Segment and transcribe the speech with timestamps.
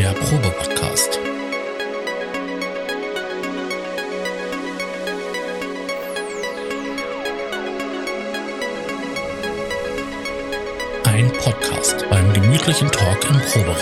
[0.00, 1.18] der Probe-Podcast.
[11.04, 13.76] Ein Podcast beim gemütlichen Talk im Proberaum.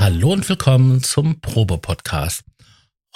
[0.00, 2.42] Hallo und willkommen zum Probe-Podcast.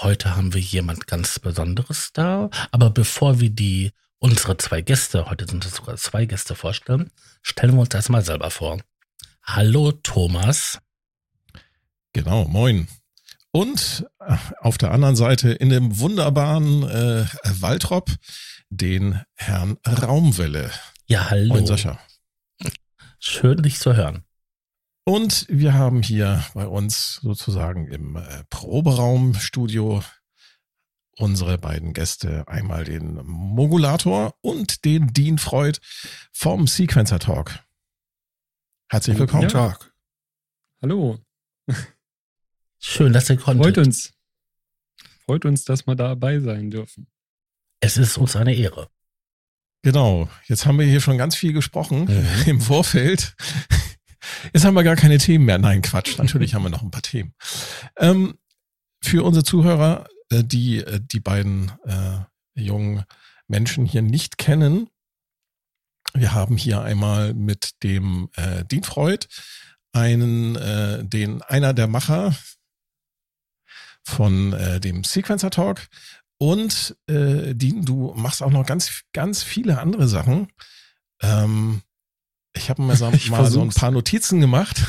[0.01, 5.47] Heute haben wir jemand ganz Besonderes da, aber bevor wir die unsere zwei Gäste, heute
[5.47, 7.11] sind es sogar zwei Gäste vorstellen,
[7.43, 8.81] stellen wir uns erstmal selber vor.
[9.43, 10.79] Hallo Thomas.
[12.13, 12.89] Genau, moin.
[13.51, 17.27] Und äh, auf der anderen Seite in dem wunderbaren äh,
[17.61, 18.11] Waltrop
[18.71, 20.71] den Herrn Raumwelle.
[21.07, 21.55] Ja, hallo.
[21.55, 21.99] Moin Sascha.
[23.19, 24.25] Schön, dich zu hören.
[25.05, 30.05] Und wir haben hier bei uns sozusagen im äh, Proberaumstudio
[31.19, 32.47] unsere beiden Gäste.
[32.49, 35.79] Einmal den Mogulator und den Dean Freud
[36.33, 37.59] vom Sequencer Talk.
[38.89, 39.43] Herzlich willkommen.
[39.43, 39.93] Guten Tag.
[40.81, 41.19] Hallo.
[42.79, 43.65] Schön, dass ihr konntet.
[43.65, 44.13] Freut uns.
[45.27, 47.07] Freut uns, dass wir dabei sein dürfen.
[47.81, 48.89] Es ist uns eine Ehre.
[49.83, 50.29] Genau.
[50.47, 52.43] Jetzt haben wir hier schon ganz viel gesprochen Mhm.
[52.47, 53.37] im Vorfeld.
[54.53, 55.59] Jetzt haben wir gar keine Themen mehr.
[55.59, 56.17] Nein, Quatsch.
[56.19, 57.35] Natürlich haben wir noch ein paar Themen.
[57.97, 58.39] Ähm,
[59.03, 62.21] für unsere Zuhörer, die äh, die beiden äh,
[62.55, 63.05] jungen
[63.47, 64.89] Menschen hier nicht kennen,
[66.15, 69.27] wir haben hier einmal mit dem äh, Dean Freud
[69.93, 72.35] einen, äh, den einer der Macher
[74.05, 75.87] von äh, dem Sequencer Talk
[76.39, 80.49] und äh, Dean, du machst auch noch ganz ganz viele andere Sachen.
[81.21, 81.83] Ähm,
[82.55, 83.75] ich habe mir so, mal so ein versuch's.
[83.75, 84.83] paar Notizen gemacht.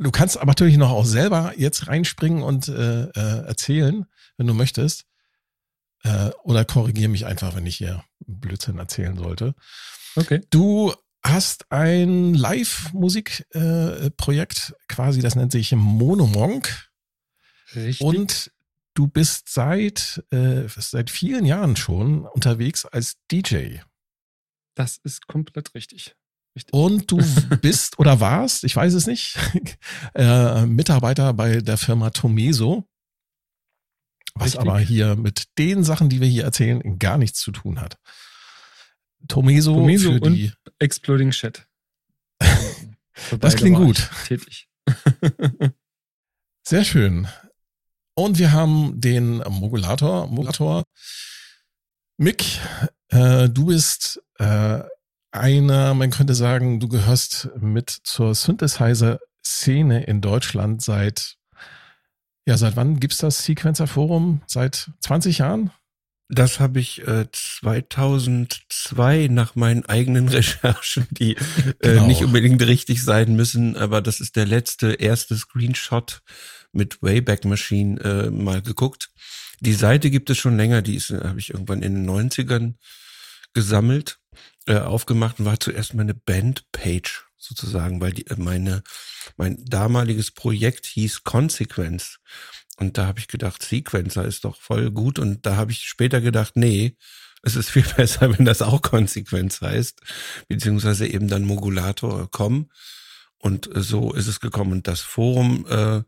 [0.00, 4.06] Du kannst aber natürlich noch auch selber jetzt reinspringen und äh, äh, erzählen,
[4.38, 5.04] wenn du möchtest.
[6.04, 9.54] Äh, oder korrigiere mich einfach, wenn ich hier Blödsinn erzählen sollte.
[10.16, 10.40] Okay.
[10.48, 16.88] Du hast ein Live-Musik-Projekt quasi, das nennt sich Monomonk.
[17.74, 18.00] Richtig.
[18.00, 18.50] Und
[18.94, 23.80] du bist seit, äh, seit vielen Jahren schon unterwegs als DJ.
[24.74, 26.16] das ist komplett richtig.
[26.56, 26.74] Richtig.
[26.74, 27.18] Und du
[27.60, 29.38] bist oder warst, ich weiß es nicht,
[30.14, 32.88] äh, Mitarbeiter bei der Firma Tomeso,
[34.34, 34.60] was Richtig.
[34.60, 37.98] aber hier mit den Sachen, die wir hier erzählen, gar nichts zu tun hat.
[39.28, 41.66] Tomeso, Tomeso für und- die, Exploding Chat.
[43.38, 44.08] Das klingt gut.
[44.26, 44.66] Tätig.
[46.66, 47.28] sehr schön.
[48.14, 50.84] Und wir haben den Modulator, Modulator.
[52.16, 52.60] Mick,
[53.08, 54.80] äh, du bist äh,
[55.32, 61.36] einer, man könnte sagen, du gehörst mit zur Synthesizer-Szene in Deutschland seit,
[62.46, 64.42] ja, seit wann gibt's das Sequencer Forum?
[64.46, 65.70] Seit 20 Jahren?
[66.32, 71.36] Das habe ich äh, 2002 nach meinen eigenen Recherchen, die
[71.80, 72.04] Genau.
[72.04, 76.22] äh, nicht unbedingt richtig sein müssen, aber das ist der letzte, erste Screenshot
[76.72, 79.10] mit Wayback Machine äh, mal geguckt.
[79.58, 82.74] Die Seite gibt es schon länger, die ist, äh, habe ich irgendwann in den 90ern
[83.52, 84.19] gesammelt,
[84.66, 88.82] äh, aufgemacht und war zuerst meine Bandpage sozusagen, weil die, äh, meine,
[89.36, 92.18] mein damaliges Projekt hieß Consequence.
[92.76, 95.18] Und da habe ich gedacht, Sequencer ist doch voll gut.
[95.18, 96.96] Und da habe ich später gedacht, nee,
[97.42, 100.00] es ist viel besser, wenn das auch Konsequenz heißt,
[100.48, 102.70] beziehungsweise eben dann Modulator kommen.
[103.38, 104.72] Und äh, so ist es gekommen.
[104.72, 106.02] Und das Forum äh,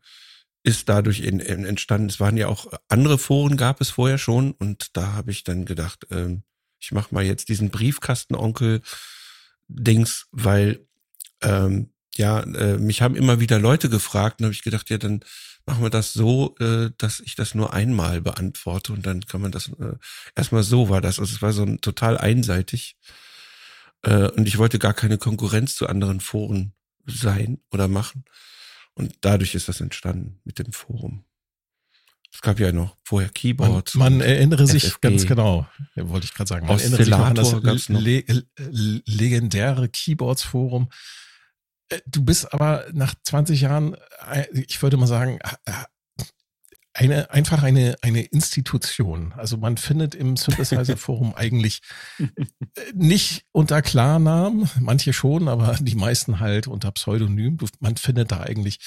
[0.65, 2.09] ist dadurch in, in entstanden.
[2.09, 4.53] Es waren ja auch andere Foren, gab es vorher schon.
[4.53, 6.43] Und da habe ich dann gedacht, ähm,
[6.83, 10.87] ich mache mal jetzt diesen Briefkastenonkel-Dings, weil
[11.41, 15.25] ähm, ja, äh, mich haben immer wieder Leute gefragt und habe ich gedacht, ja, dann
[15.65, 19.53] machen wir das so, äh, dass ich das nur einmal beantworte und dann kann man
[19.53, 19.95] das äh,
[20.35, 21.21] erstmal so war das.
[21.21, 22.97] Also es war so ein, total einseitig.
[24.03, 26.75] Äh, und ich wollte gar keine Konkurrenz zu anderen Foren
[27.07, 28.25] sein oder machen.
[28.95, 31.25] Und dadurch ist das entstanden mit dem Forum.
[32.33, 33.95] Es gab ja noch vorher Man, Keyboards.
[33.95, 35.01] man und erinnere sich FFG.
[35.01, 38.25] ganz genau, wollte ich gerade sagen, man erinnere sich noch an das Oszillator le
[38.57, 40.89] le legendäre Keyboards-Forum.
[41.91, 43.95] Äh, Du bist aber nach 20 Jahren,
[44.31, 45.39] äh, ich würde mal sagen,
[46.95, 49.33] eine, einfach eine, eine Institution.
[49.35, 51.81] Also man findet im Synthesizer-Forum eigentlich
[52.19, 52.27] äh,
[52.95, 57.59] nicht unter Klarnamen, manche schon, aber die meisten halt unter Pseudonym.
[57.81, 58.79] Man findet da eigentlich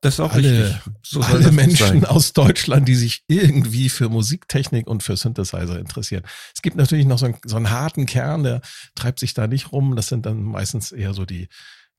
[0.00, 0.92] Das ist auch alle, richtig.
[1.02, 6.22] So alle das Menschen aus Deutschland, die sich irgendwie für Musiktechnik und für Synthesizer interessieren.
[6.54, 8.62] Es gibt natürlich noch so einen, so einen harten Kern, der
[8.94, 9.96] treibt sich da nicht rum.
[9.96, 11.48] Das sind dann meistens eher so die,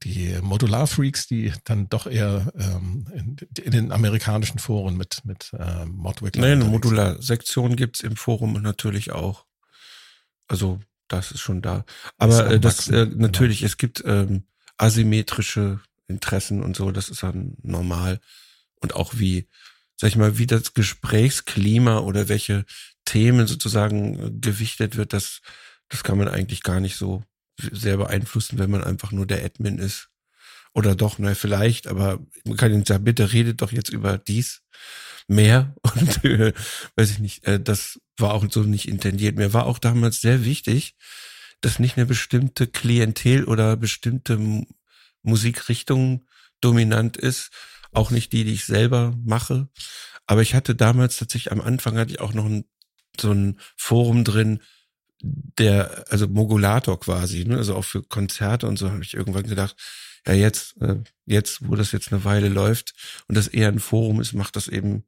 [0.03, 5.86] die Modular-Freaks, die dann doch eher ähm, in, in den amerikanischen Foren mit, mit äh,
[5.86, 6.71] Modwickler Nein, eine.
[6.71, 9.45] Modular-Sektion gibt's im Forum und natürlich auch.
[10.48, 11.86] Also das ist schon da.
[12.18, 13.21] Aber am äh, das äh, genau.
[13.21, 14.45] natürlich, es gibt ähm,
[14.77, 18.19] asymmetrische Interessen und so, das ist dann normal.
[18.79, 19.47] Und auch wie,
[19.95, 22.65] sag ich mal, wie das Gesprächsklima oder welche
[23.05, 25.41] Themen sozusagen äh, gewichtet wird, das,
[25.89, 27.23] das kann man eigentlich gar nicht so
[27.71, 30.09] sehr beeinflussen, wenn man einfach nur der Admin ist.
[30.73, 34.61] Oder doch, na vielleicht, aber man kann ihnen sagen, bitte redet doch jetzt über dies
[35.27, 36.53] mehr und äh,
[36.95, 39.35] weiß ich nicht, äh, das war auch so nicht intendiert.
[39.35, 40.95] Mir war auch damals sehr wichtig,
[41.61, 44.65] dass nicht eine bestimmte Klientel oder bestimmte
[45.23, 46.25] Musikrichtung
[46.62, 47.51] dominant ist,
[47.91, 49.69] auch nicht die, die ich selber mache.
[50.27, 52.65] Aber ich hatte damals tatsächlich am Anfang hatte ich auch noch ein,
[53.19, 54.62] so ein Forum drin,
[55.21, 57.57] der, also Modulator quasi, ne?
[57.57, 59.75] also auch für Konzerte und so habe ich irgendwann gedacht,
[60.25, 60.95] ja jetzt, äh,
[61.25, 62.94] jetzt, wo das jetzt eine Weile läuft
[63.27, 65.03] und das eher ein Forum ist, macht das eben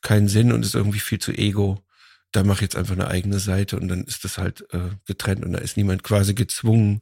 [0.00, 1.84] keinen Sinn und ist irgendwie viel zu ego.
[2.32, 5.44] Da mache ich jetzt einfach eine eigene Seite und dann ist das halt äh, getrennt
[5.44, 7.00] und da ist niemand quasi gezwungen,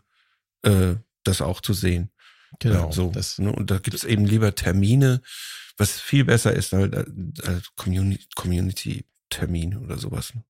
[0.63, 2.11] äh, das auch zu sehen.
[2.59, 2.87] Genau.
[2.87, 3.13] Ja, so.
[3.39, 3.53] Ne?
[3.53, 5.23] Und da gibt es eben lieber Termine,
[5.77, 10.35] was viel besser ist als, als Community, Community-Termin oder sowas.
[10.35, 10.45] Ne?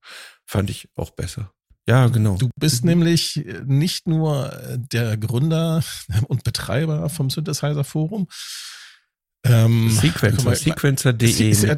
[0.46, 1.52] Fand ich auch besser.
[1.86, 2.36] Ja, genau.
[2.36, 5.82] Du bist nämlich nicht nur der Gründer
[6.28, 8.28] und Betreiber vom Synthesizer Forum.
[9.42, 11.50] Ähm, Sequencer, Sequencer.de.
[11.50, 11.76] Äh,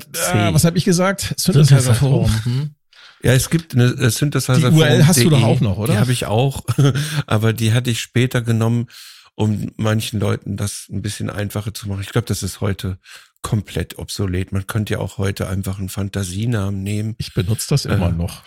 [0.52, 1.34] was habe ich gesagt?
[1.36, 2.30] Synthesizer Forum.
[2.44, 2.74] Hm?
[3.22, 4.70] Ja, es gibt eine äh, Synthesizer.
[4.70, 5.94] Die URL hast du doch auch noch, oder?
[5.94, 6.62] Die habe ich auch,
[7.26, 8.88] aber die hatte ich später genommen,
[9.34, 12.02] um manchen Leuten das ein bisschen einfacher zu machen.
[12.02, 12.98] Ich glaube, das ist heute
[13.40, 14.52] komplett obsolet.
[14.52, 17.14] Man könnte ja auch heute einfach einen Fantasienamen nehmen.
[17.18, 18.44] Ich benutze das immer Äh, noch,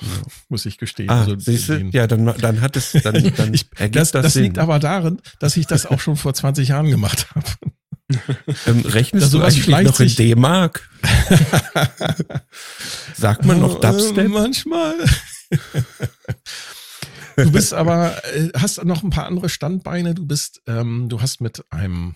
[0.48, 1.10] muss ich gestehen.
[1.10, 1.78] Ah, Also siehst du?
[1.78, 4.80] den- Ja, dann, dann hat es, dann, dann ich, ergibt das, das, das liegt aber
[4.80, 7.46] darin, dass ich das auch schon vor 20 Jahren gemacht habe.
[8.68, 10.88] ähm, rechnest dass du eigentlich vielleicht noch in D-Mark?
[13.16, 14.30] Sagt man noch Äh, Dubstep?
[14.30, 14.94] Manchmal.
[17.38, 20.14] Du bist aber, äh, hast noch ein paar andere Standbeine.
[20.16, 22.16] Du bist, ähm, du hast mit einem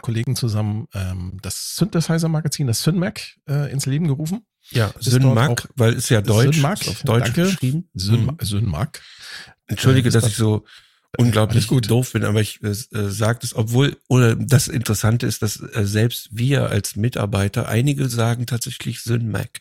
[0.00, 4.46] Kollegen zusammen ähm, das Synthesizer-Magazin, das Synmac, äh, ins Leben gerufen.
[4.70, 7.42] Ja, Synmac, weil ist ja Deutsch, Synmac, ist auf Deutsch danke.
[7.42, 7.88] geschrieben.
[7.94, 8.36] Syn Mhm.
[8.40, 9.02] Synmac.
[9.66, 10.64] Entschuldige, Äh, dass das- ich so
[11.18, 11.90] unglaublich gut.
[11.90, 15.84] doof bin, aber ich äh, äh, sage es, obwohl, oder das Interessante ist, dass äh,
[15.84, 19.60] selbst wir als Mitarbeiter, einige sagen tatsächlich Synmac,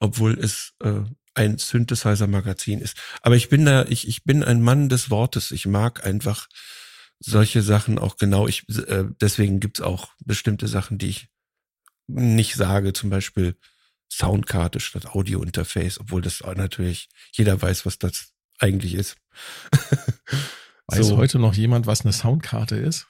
[0.00, 1.02] obwohl es äh,
[1.34, 2.96] ein Synthesizer-Magazin ist.
[3.22, 5.50] Aber ich bin da, ich, ich bin ein Mann des Wortes.
[5.50, 6.48] Ich mag einfach
[7.20, 8.46] solche Sachen auch genau.
[8.48, 11.28] Ich, äh, deswegen gibt's auch bestimmte Sachen, die ich
[12.06, 13.56] nicht sage, zum Beispiel
[14.12, 18.28] Soundkarte statt Audio-Interface, obwohl das auch natürlich jeder weiß, was das
[18.58, 19.16] eigentlich ist.
[20.86, 21.16] Weiß So.
[21.16, 23.06] heute noch jemand, was eine Soundkarte ist?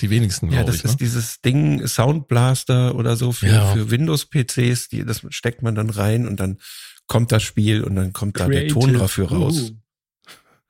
[0.00, 0.84] Die wenigsten, Ja, das ich.
[0.84, 0.96] ist ne?
[0.98, 3.72] dieses Ding, Soundblaster oder so für, Ja.
[3.72, 6.58] für Windows-PCs, die, das steckt man dann rein und dann
[7.06, 9.70] kommt das Spiel und dann kommt da der Ton dafür raus.
[9.70, 9.76] Uh.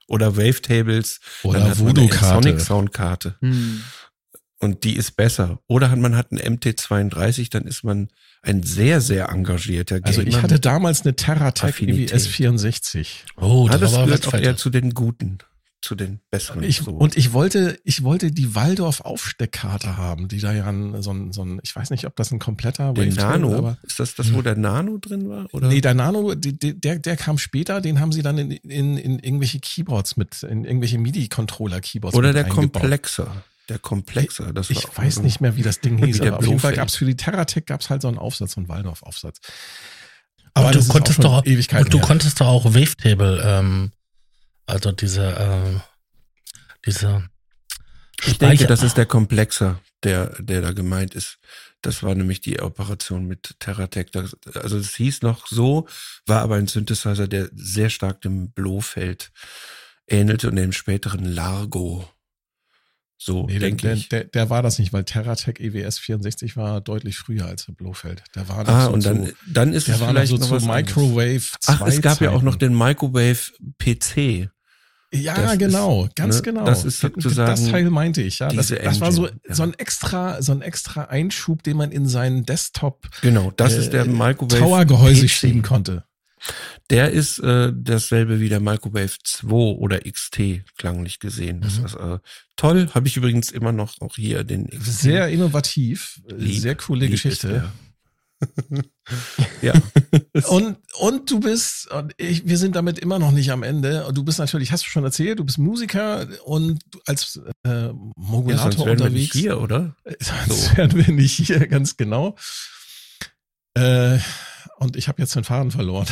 [0.07, 2.43] Oder Wavetables, Oder Voodoo-Karte.
[2.43, 3.81] Sonic-Soundkarte Hm.
[4.59, 5.61] und die ist besser.
[5.67, 8.09] Oder hat- man hat einen MT32, dann ist man
[8.43, 10.07] ein sehr, sehr engagierter Gamer.
[10.09, 12.13] Also ich hatte damals eine Terratec Affinität.
[12.13, 13.25] EWS 64.
[13.39, 15.39] Oh, ah, das, gehört auch eher zu den Guten,
[15.85, 16.63] zu den Besseren.
[16.63, 16.93] Ich, so.
[16.93, 21.33] Und ich wollte, ich wollte die Waldorf Aufsteckkarte haben, die da ja ein, so ein,
[21.33, 24.33] so ein, ich weiß nicht, ob das ein kompletter der Nano, aber ist das das,
[24.33, 25.47] wo der Nano drin war?
[25.53, 25.69] Oder?
[25.69, 29.61] nee, der Nano, der, der kam später, den haben sie dann in, in, in irgendwelche
[29.61, 32.73] Keyboards mit, in irgendwelche MIDI-Controller-Keyboards Oder mit der eingebaut.
[32.73, 33.45] Komplexer.
[33.69, 36.47] Der Komplexer, das war Ich weiß so- nicht mehr, wie das Ding hieß, aber auf
[36.47, 36.77] jeden Fall Blofeld.
[36.77, 39.39] gab's für die Terratec gab's halt so einen Aufsatz, so einen Waldorf-Aufsatz.
[40.55, 41.47] Aber das du ist konntest doch, und
[41.93, 42.07] du her.
[42.07, 43.91] konntest doch auch Wavetable, ähm,
[44.67, 45.81] also diese, ähm,
[46.87, 47.29] diese
[48.21, 51.39] Ich denke, Speicher- das ist der Komplexer, der, der da gemeint ist.
[51.83, 54.11] Das war nämlich die Operation mit Terratec.
[54.13, 55.87] Das, also es hieß noch so,
[56.27, 59.33] war aber ein Synthesizer, der sehr stark dem Blofeld
[60.07, 62.09] ähnelte und dem späteren Largo.
[63.17, 64.09] So, Nee, der, denke ich.
[64.09, 68.23] der, der war das nicht, weil Terratec EWS 64 war deutlich früher als der Blofeld.
[68.35, 70.37] Der war noch ah, so und dann, zu, dann ist der es war vielleicht so
[70.37, 70.67] noch zu.
[70.67, 72.73] Microwave 2 Ach, es gab ja auch noch Zeiten.
[72.73, 73.39] den Microwave
[73.79, 74.51] PC.
[75.13, 76.65] Ja, das ist, genau, ganz ne, genau.
[76.65, 78.49] das ist sozusagen das Teil meinte ich, ja.
[78.49, 79.33] Das, das war so, ja.
[79.49, 83.79] so ein extra, so ein extra Einschub, den man in seinen Desktop Genau, das äh,
[83.79, 85.31] ist der Microwave Tower-Gehäuse PC.
[85.31, 86.05] schieben konnte.
[86.91, 91.61] Der ist äh, dasselbe wie der Microwave 2 oder XT klanglich gesehen.
[91.61, 91.85] Das Mhm.
[91.87, 92.19] ist äh,
[92.57, 92.89] toll.
[92.95, 95.01] Habe ich übrigens immer noch auch hier den XT.
[95.03, 97.71] Sehr innovativ, Lieb, sehr coole Geschichte.
[99.63, 99.73] ja,
[100.49, 104.07] Und, und du bist, und ich, wir sind damit immer noch nicht am Ende.
[104.13, 108.73] Du bist natürlich, hast du schon erzählt, du bist Musiker und als äh, ja Modulator
[108.73, 109.39] sonst wären wir nicht unterwegs.
[109.39, 109.97] hier, oder?
[110.21, 110.77] Sonst So.
[110.77, 112.37] wären wir nicht hier, ganz genau.
[113.75, 114.19] Äh,
[114.85, 116.07] und ich habe jetzt den Faden verloren.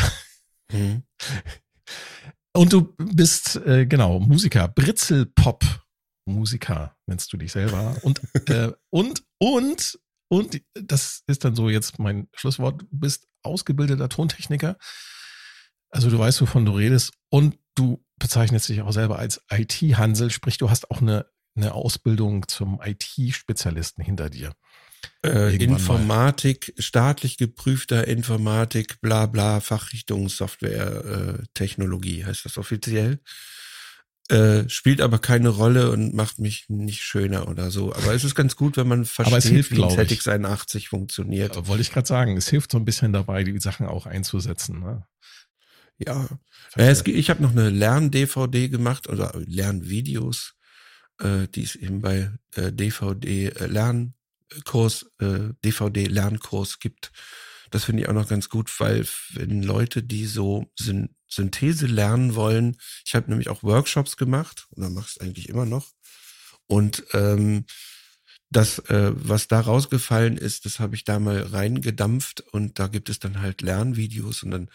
[0.72, 1.02] Mhm.
[2.54, 5.64] Und du bist, äh, genau, Musiker, Britzelpop.
[6.26, 7.96] Musiker nennst du dich selber.
[8.02, 9.98] Und, äh, und, und,
[10.28, 14.76] und, das ist dann so jetzt mein Schlusswort, du bist ausgebildeter Tontechniker.
[15.88, 17.12] Also du weißt, wovon du redest.
[17.30, 21.26] Und du bezeichnest dich auch selber als IT-Hansel, sprich, du hast auch eine,
[21.56, 24.52] eine Ausbildung zum IT-Spezialisten hinter dir.
[25.24, 33.20] Äh, Informatik, staatlich geprüfter Informatik, bla bla, Fachrichtung Software, äh, Technologie heißt das offiziell.
[34.28, 37.92] Äh, spielt aber keine Rolle und macht mich nicht schöner oder so.
[37.92, 40.20] Aber es ist ganz gut, wenn man versteht, hilft, wie glaub ein ich.
[40.20, 41.56] ZX81 funktioniert.
[41.56, 44.80] Ja, wollte ich gerade sagen, es hilft so ein bisschen dabei, die Sachen auch einzusetzen.
[44.80, 45.06] Ne?
[45.98, 46.28] Ja.
[46.76, 50.54] es, ich habe noch eine Lern-DVD gemacht oder Lernvideos,
[51.20, 53.66] äh, die es eben bei äh, DVD äh,
[54.52, 57.12] Lernkurs, äh, DVD Lernkurs gibt.
[57.70, 62.34] Das finde ich auch noch ganz gut, weil wenn Leute, die so Syn Synthese lernen
[62.34, 65.88] wollen, ich habe nämlich auch Workshops gemacht oder mache es eigentlich immer noch.
[66.66, 67.64] Und ähm,
[68.50, 73.08] das, äh, was da rausgefallen ist, das habe ich da mal reingedampft und da gibt
[73.08, 74.70] es dann halt Lernvideos und dann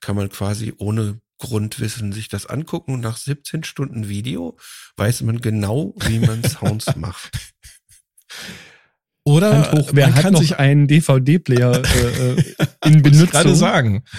[0.00, 4.56] kann man quasi ohne Grundwissen sich das angucken und nach 17 Stunden Video
[4.96, 7.54] weiß man genau, wie man Sounds macht.
[9.26, 12.44] Oder hoch, wer man hat kann noch sich einen DVD-Player äh, äh,
[12.84, 13.26] in ich Benutzung?
[13.30, 14.04] gerade sagen.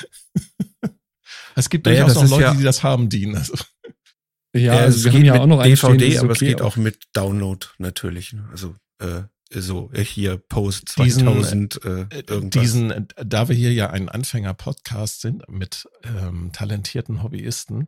[1.56, 3.36] Es gibt Naja, durchaus ist Leute, ja- die das haben, dienen.
[3.36, 3.56] Also,
[4.54, 6.32] Ja, Ja, also es wir geht haben ja auch noch einen stehen, DVD, ist aber
[6.34, 8.34] es okay, geht auch mit Download natürlich.
[8.34, 8.48] ne?
[8.52, 12.62] Also äh, so äh, hier Post Diesen, 2000 äh, irgendwas.
[12.62, 17.88] diesen, äh, da wir hier ja ein Anfänger-Podcast sind mit ähm, talentierten Hobbyisten,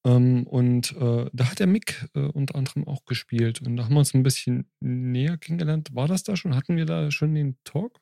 [0.06, 3.62] Ähm, und äh, da hat der Mick äh, unter anderem auch gespielt.
[3.62, 5.90] Und da haben wir uns ein bisschen näher kennengelernt.
[5.94, 6.56] War das da schon?
[6.56, 8.00] Hatten wir da schon den Talk?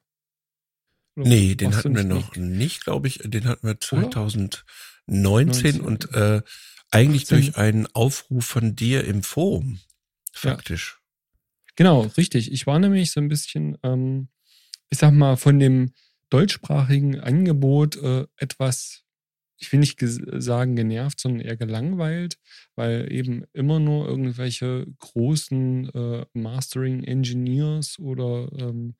[1.17, 3.20] Oder Nee, den hatten wir noch nicht, glaube ich.
[3.24, 4.12] Den hatten wir Oder?
[4.12, 4.63] 2019
[5.08, 6.41] 19, und äh,
[6.91, 7.38] eigentlich 18.
[7.38, 9.79] durch einen Aufruf von dir im Forum.
[10.32, 11.00] Faktisch.
[11.75, 12.51] Genau, richtig.
[12.51, 14.29] Ich war nämlich so ein bisschen, ähm,
[14.89, 15.94] ich sag mal, von dem
[16.29, 19.03] deutschsprachigen Angebot äh, etwas,
[19.58, 22.38] ich will nicht sagen genervt, sondern eher gelangweilt,
[22.75, 28.96] weil eben immer nur irgendwelche großen äh, Mastering-Engineers oder ähm,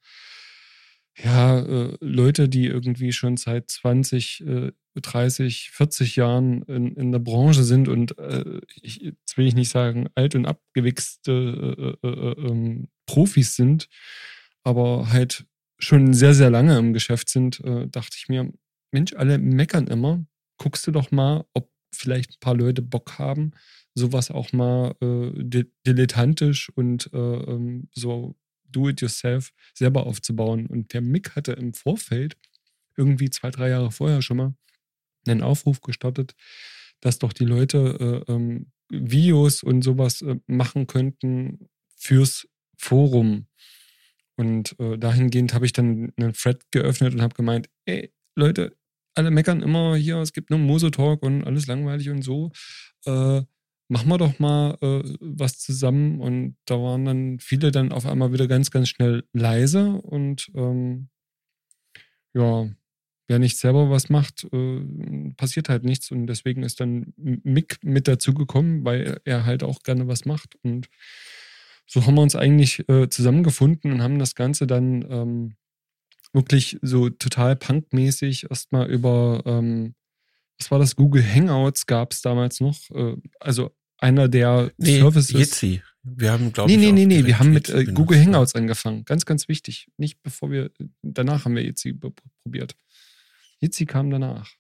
[1.24, 7.20] ja, äh, Leute, die irgendwie schon seit 20, äh, 30, 40 Jahren in, in der
[7.20, 12.12] Branche sind und äh, ich, jetzt will ich nicht sagen alt und abgewichste äh, äh,
[12.12, 13.90] äh, ähm, Profis sind,
[14.64, 15.46] aber halt
[15.80, 18.52] schon sehr, sehr lange im Geschäft sind, dachte ich mir,
[18.92, 20.26] Mensch, alle meckern immer.
[20.58, 23.52] Guckst du doch mal, ob vielleicht ein paar Leute Bock haben,
[23.94, 28.36] sowas auch mal di- dilettantisch und äh, ähm, so
[28.72, 30.68] do-it-yourself selber aufzubauen.
[30.68, 32.38] Und der Mick hatte im Vorfeld,
[32.96, 34.56] irgendwie zwei, drei Jahre vorher schon mal,
[35.28, 36.36] einen Aufruf gestartet,
[37.02, 42.48] dass doch die Leute äh, ähm, Videos und sowas äh, machen könnten fürs
[42.78, 43.48] Forum.
[44.36, 48.78] Und äh, dahingehend habe ich dann einen Thread geöffnet und habe gemeint, ey, Leute,
[49.16, 52.52] alle meckern immer hier, es gibt nur Moso-Talk und alles langweilig und so.
[53.06, 53.42] Äh,
[53.88, 56.20] machen wir doch mal äh, was zusammen.
[56.20, 59.94] Und da waren dann viele dann auf einmal wieder ganz, ganz schnell leise.
[60.02, 61.10] Und ähm,
[62.34, 62.70] ja,
[63.28, 66.12] wer nicht selber was macht, äh, passiert halt nichts.
[66.12, 70.56] Und deswegen ist dann Mick mit dazugekommen, weil er halt auch gerne was macht.
[70.64, 70.90] Und
[71.86, 75.56] so haben wir uns eigentlich äh, zusammengefunden und haben das Ganze dann ähm,
[76.34, 79.96] wirklich so total punkmäßig erstmal über, ähm,
[80.60, 82.78] was war das, Google Hangouts gab es damals noch.
[82.92, 85.32] Äh, also einer der Nee, Services.
[85.32, 85.82] Jitsi.
[86.04, 87.26] Wir haben, glaube Nee, ich, nee, nee, nee.
[87.26, 88.20] Wir haben mit äh, Google.
[88.20, 89.04] Hangouts angefangen.
[89.04, 89.88] Ganz, ganz wichtig.
[89.98, 91.94] Nicht bevor wir, danach haben wir Jitsi
[92.44, 92.76] probiert.
[93.60, 94.52] Jitsi kam danach.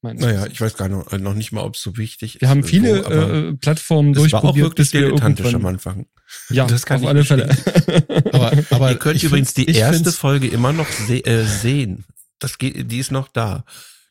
[0.00, 2.40] Naja, ich weiß gar noch, noch nicht mal, ob es so wichtig ist.
[2.40, 5.54] wir haben äh, viele wo, aber äh, Plattformen es war auch durchprobiert, wirklich wir dilettantisch
[5.54, 6.06] am Anfang.
[6.50, 7.48] Ja, Das kann auf ich alle Fälle.
[8.32, 12.04] Aber, aber Ihr könnt übrigens die erste Folge immer noch se äh, sehen.
[12.38, 13.64] Das geht, die ist noch da.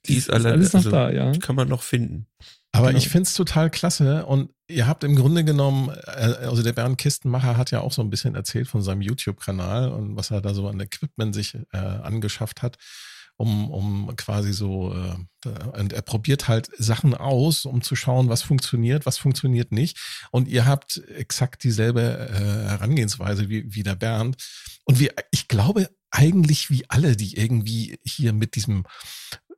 [0.08, 1.32] Die ist, alle, alles noch also, da, ja.
[1.32, 2.25] Die kann man noch finden.
[2.77, 3.00] Aber Genau.
[3.00, 7.57] ich find's total klasse und ihr habt im Grunde genommen, äh, also der Bernd Kistenmacher
[7.57, 10.67] hat ja auch so ein bisschen erzählt von seinem YouTube-Kanal und was er da so
[10.67, 12.77] an Equipment sich äh, angeschafft hat,
[13.38, 18.41] um, um quasi so, äh, und er probiert halt Sachen aus, um zu schauen, was
[18.41, 19.98] funktioniert, was funktioniert nicht.
[20.31, 24.38] Und ihr habt exakt dieselbe äh, Herangehensweise wie, wie der Bernd.
[24.86, 28.86] Und wir, ich glaube eigentlich wie alle, die irgendwie hier mit diesem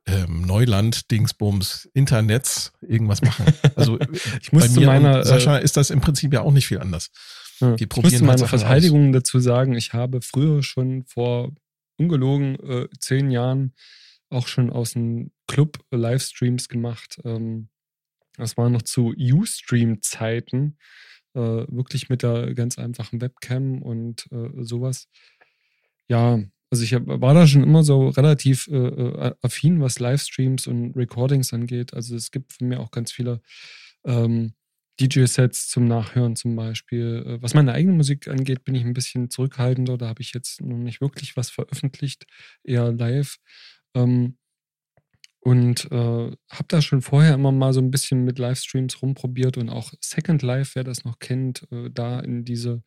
[0.06, 3.46] ähm, Neuland, Dingsbums, Internets irgendwas machen.
[3.76, 3.98] Also
[4.40, 7.10] Ich muss zu meiner, Sascha ist das im Prinzip ja auch nicht viel anders.
[7.60, 7.76] Ja.
[7.76, 11.52] Die Ich probieren muss zu halt meiner Verteidigung dazu sagen, ich habe früher schon vor
[11.98, 13.74] ungelogen äh, zehn Jahren
[14.30, 17.20] auch schon aus dem Club äh, Livestreams gemacht.
[17.24, 17.68] Ähm,
[18.36, 20.78] das war noch zu Ustream-Zeiten,
[21.34, 25.08] äh, wirklich mit der ganz einfachen Webcam und äh, sowas.
[26.08, 30.66] Ja, also ich hab, war da schon immer so relativ äh, äh, affin, was Livestreams
[30.68, 31.94] und Recordings angeht.
[31.94, 33.40] Also es gibt von mir auch ganz viele
[34.04, 34.54] ähm,
[35.00, 37.24] DJ-Sets zum Nachhören zum Beispiel.
[37.26, 39.98] Äh, Was meine eigene Musik angeht, bin ich ein bisschen zurückhaltender.
[39.98, 42.26] Da habe ich jetzt noch nicht wirklich was veröffentlicht,
[42.62, 43.38] eher live.
[43.94, 44.36] Ähm,
[45.40, 49.70] und äh, habe da schon vorher immer mal so ein bisschen mit Livestreams rumprobiert und
[49.70, 52.82] auch Second Life, wer das noch kennt, äh, da in diese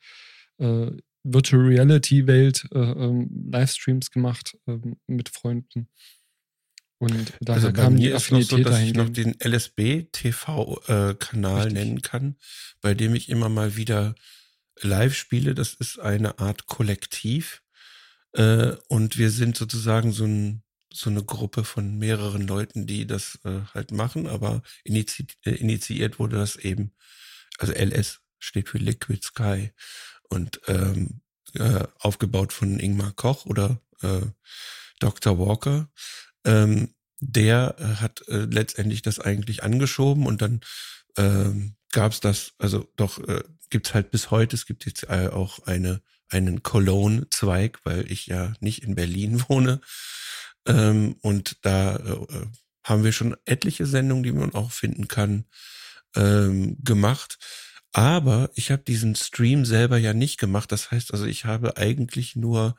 [0.60, 0.92] äh,
[1.24, 5.88] Virtual Reality Welt äh, ähm, Livestreams gemacht ähm, mit Freunden.
[7.00, 11.74] Und daher Also kam die noch so, Affinität dass ich noch den LSB-TV-Kanal Richtig.
[11.74, 12.38] nennen kann,
[12.82, 14.16] bei dem ich immer mal wieder
[14.82, 15.54] live spiele.
[15.54, 17.62] Das ist eine Art Kollektiv.
[18.34, 23.38] Äh, und wir sind sozusagen so, ein, so eine Gruppe von mehreren Leuten, die das
[23.44, 26.94] äh, halt machen, aber inizi äh, initiiert wurde das eben,
[27.58, 29.72] also LS steht für Liquid Sky
[30.34, 31.22] und ähm,
[31.54, 34.22] äh, aufgebaut von Ingmar Koch oder äh,
[35.00, 35.40] Dr.
[35.40, 35.90] Walker.
[36.46, 40.62] Ähm, der äh, hat äh, letztendlich das eigentlich angeschoben und dann
[41.18, 45.30] ähm, gab es das, also doch äh, gibt's halt bis heute, es gibt jetzt äh,
[45.32, 46.02] auch eine
[46.34, 49.82] einen Cologne-Zweig, weil ich ja nicht in Berlin wohne.
[50.66, 52.48] Ähm, und da äh,
[52.84, 55.46] haben wir schon etliche Sendungen, die man auch finden kann,
[56.16, 57.38] ähm, gemacht.
[57.94, 60.72] Aber ich habe diesen Stream selber ja nicht gemacht.
[60.72, 62.76] Das heißt also, ich habe eigentlich nur,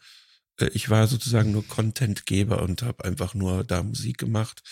[0.59, 4.63] äh, ich war sozusagen nur Contentgeber und habe einfach nur da Musik gemacht.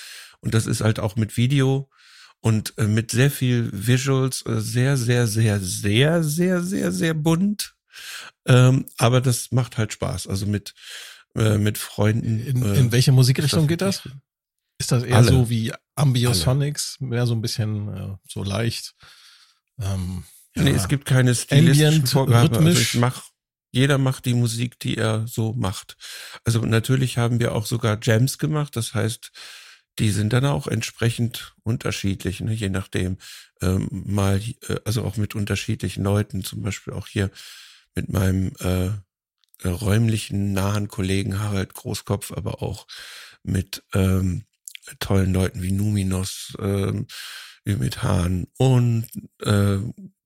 [0.40, 1.88] Und das ist halt auch mit Video
[2.40, 7.76] und äh, mit sehr viel Visuals, äh, sehr, sehr, sehr, sehr, sehr, sehr, sehr bunt.
[8.44, 10.26] Ähm, aber das macht halt Spaß.
[10.26, 10.74] Also mit,
[11.34, 12.40] mit Freunden.
[12.40, 14.06] In, in welche Musikrichtung geht das?
[14.76, 15.30] Ist das eher Alle.
[15.30, 18.94] so wie Ambiosonics, mehr so ein bisschen so leicht?
[19.82, 20.24] Ähm,
[20.56, 20.62] ja.
[20.64, 22.66] Nee, es gibt keine stilistischen Vorgaben.
[22.66, 23.24] Also ich mach,
[23.70, 25.96] jeder macht die Musik, die er so macht.
[26.44, 28.76] Also natürlich haben wir auch sogar Jams gemacht.
[28.76, 29.30] Das heißt,
[29.98, 32.52] die sind dann auch entsprechend unterschiedlich, ne?
[32.52, 33.18] je nachdem.
[33.60, 37.30] Ähm, mal, äh, also auch mit unterschiedlichen Leuten, zum Beispiel auch hier
[37.94, 38.86] mit meinem äh,
[39.62, 42.86] äh, räumlichen nahen Kollegen Harald Großkopf, aber auch
[43.42, 44.44] mit ähm,
[44.98, 47.06] tollen Leuten wie Numinos, ähm,
[47.66, 49.06] Ümit Hahn und
[49.40, 49.78] äh,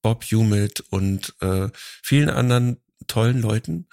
[0.03, 1.69] Bob Humid und äh,
[2.03, 3.89] vielen anderen tollen Leuten.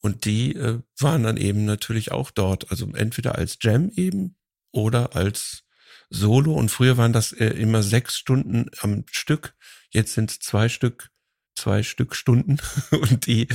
[0.00, 2.70] Und die äh, waren dann eben natürlich auch dort.
[2.70, 4.36] Also entweder als Jam eben
[4.72, 5.64] oder als
[6.10, 6.54] Solo.
[6.54, 9.54] Und früher waren das äh, immer sechs Stunden am Stück.
[9.90, 11.10] Jetzt sind es zwei Stück,
[11.54, 12.58] zwei Stück Stunden.
[12.90, 13.48] Und die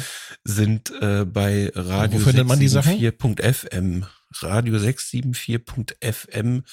[0.43, 2.99] sind äh, bei Radio Wo findet man die Sachen?
[2.99, 4.05] 674.fm.
[4.41, 6.63] Radio 674.fm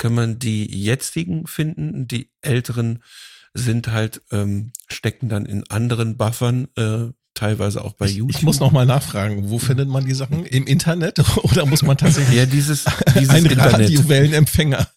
[0.00, 2.08] kann man die jetzigen finden.
[2.08, 3.04] Die älteren
[3.52, 8.36] sind halt, ähm, stecken dann in anderen Buffern, äh, teilweise auch bei ich, YouTube.
[8.38, 10.46] ich muss noch mal nachfragen, wo findet man die Sachen?
[10.46, 12.86] Im Internet oder muss man tatsächlich ja, dieses,
[13.18, 13.46] dieses ein.
[13.46, 14.88] Radiowellenempfänger?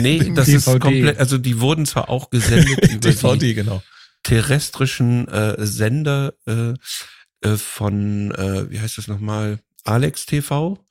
[0.00, 0.78] Nee, das ist DVD.
[0.80, 3.80] komplett, also die wurden zwar auch gesendet über die DVD, genau.
[4.24, 6.74] terrestrischen äh, Sender äh,
[7.42, 10.84] äh, von, äh, wie heißt das nochmal, Alex TV,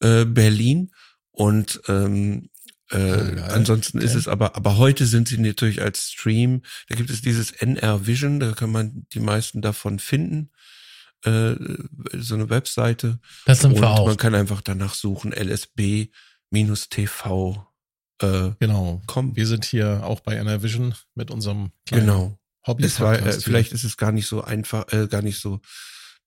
[0.00, 0.90] äh, Berlin
[1.30, 2.50] und ähm,
[2.92, 7.22] äh, ansonsten ist es aber, aber heute sind sie natürlich als Stream, da gibt es
[7.22, 10.50] dieses NR Vision, da kann man die meisten davon finden,
[11.24, 11.54] äh,
[12.18, 14.06] so eine Webseite Das sind und wir auch.
[14.06, 15.32] man kann einfach danach suchen,
[16.52, 17.66] LSB-TV
[18.20, 19.00] äh, Genau.
[19.06, 19.34] kommen.
[19.36, 22.38] Wir sind hier auch bei Vision mit unserem kleinen Genau.
[22.66, 22.84] Hobby.
[22.84, 25.60] Es war, äh, vielleicht ist es gar nicht so einfach, äh, gar nicht so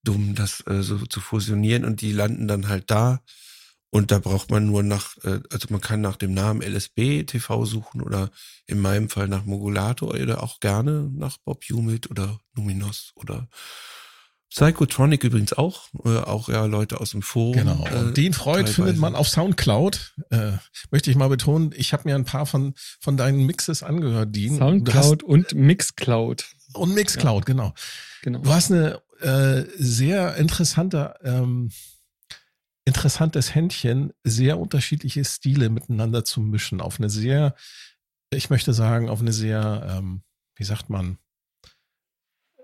[0.04, 3.22] dumm, das äh, so zu fusionieren und die landen dann halt da.
[3.96, 7.64] Und da braucht man nur nach, äh, also man kann nach dem Namen LSB TV
[7.64, 8.30] suchen oder
[8.68, 13.48] in meinem Fall nach Mogulator oder auch gerne nach Bob Humid oder Numinos oder
[14.50, 17.54] Psychotronic übrigens auch, äh, auch ja Leute aus dem Forum.
[17.54, 17.88] Genau.
[17.88, 20.16] äh, Und den Freud findet man auf Soundcloud.
[20.30, 20.52] Äh,
[20.92, 24.58] möchte ich mal betonen, ich habe mir ein paar von, von deinen Mixes angehört, Dean.
[24.58, 26.44] Soundcloud und Mixcloud.
[26.44, 27.74] Hast, und Mixcloud, genau.
[28.24, 28.40] Genau.
[28.40, 31.72] Du hast eine äh, sehr interessante, ähm,
[32.86, 36.82] interessantes Händchen, sehr unterschiedliche Stile miteinander zu mischen.
[36.82, 37.56] Auf eine sehr,
[38.32, 40.24] ich möchte sagen, auf eine sehr, ähm,
[40.56, 41.18] wie sagt man,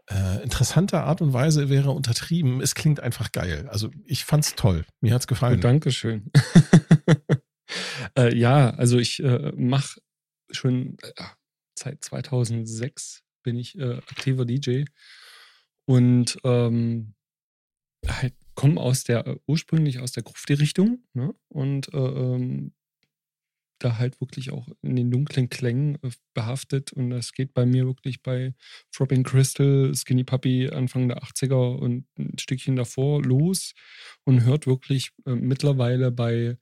[0.09, 2.61] äh, interessante Art und Weise wäre untertrieben.
[2.61, 3.67] Es klingt einfach geil.
[3.69, 4.85] Also ich fand's toll.
[4.99, 5.61] Mir hat's Oh, gefallen.
[5.61, 6.31] Dankeschön.
[8.17, 10.01] äh, ja, also ich äh, mache
[10.51, 11.23] schon äh,
[11.77, 14.83] seit 2006 bin ich äh, aktiver DJ
[15.85, 17.15] und ähm,
[18.05, 21.33] halt komme aus der äh, ursprünglich aus der Grufti-Richtung ne?
[21.47, 22.73] und äh, ähm,
[23.79, 27.87] da halt wirklich auch in den dunklen Klängen äh, behaftet und das geht bei mir
[27.87, 28.53] wirklich bei
[28.91, 33.73] Throbbing Crystal, Skinny Puppy Anfang der 80er und ein Stückchen davor los
[34.25, 36.59] und hört wirklich äh, mittlerweile bei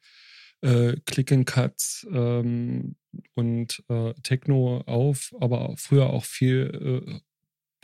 [0.62, 2.96] äh, Click and Cuts ähm,
[3.36, 7.20] und äh, Techno auf, aber früher auch viel äh,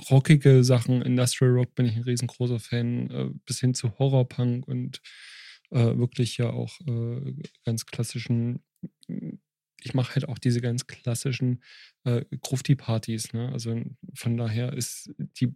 [0.10, 1.02] rockige Sachen.
[1.02, 5.02] Industrial Rock bin ich ein riesengroßer Fan, äh, bis hin zu Horrorpunk und
[5.72, 8.64] äh, wirklich ja auch äh, ganz klassischen.
[9.82, 11.64] Ich mache halt auch diese ganz klassischen
[12.04, 13.34] äh, Grufti-Partys.
[13.34, 13.52] Ne?
[13.52, 13.82] Also
[14.16, 15.56] von daher ist die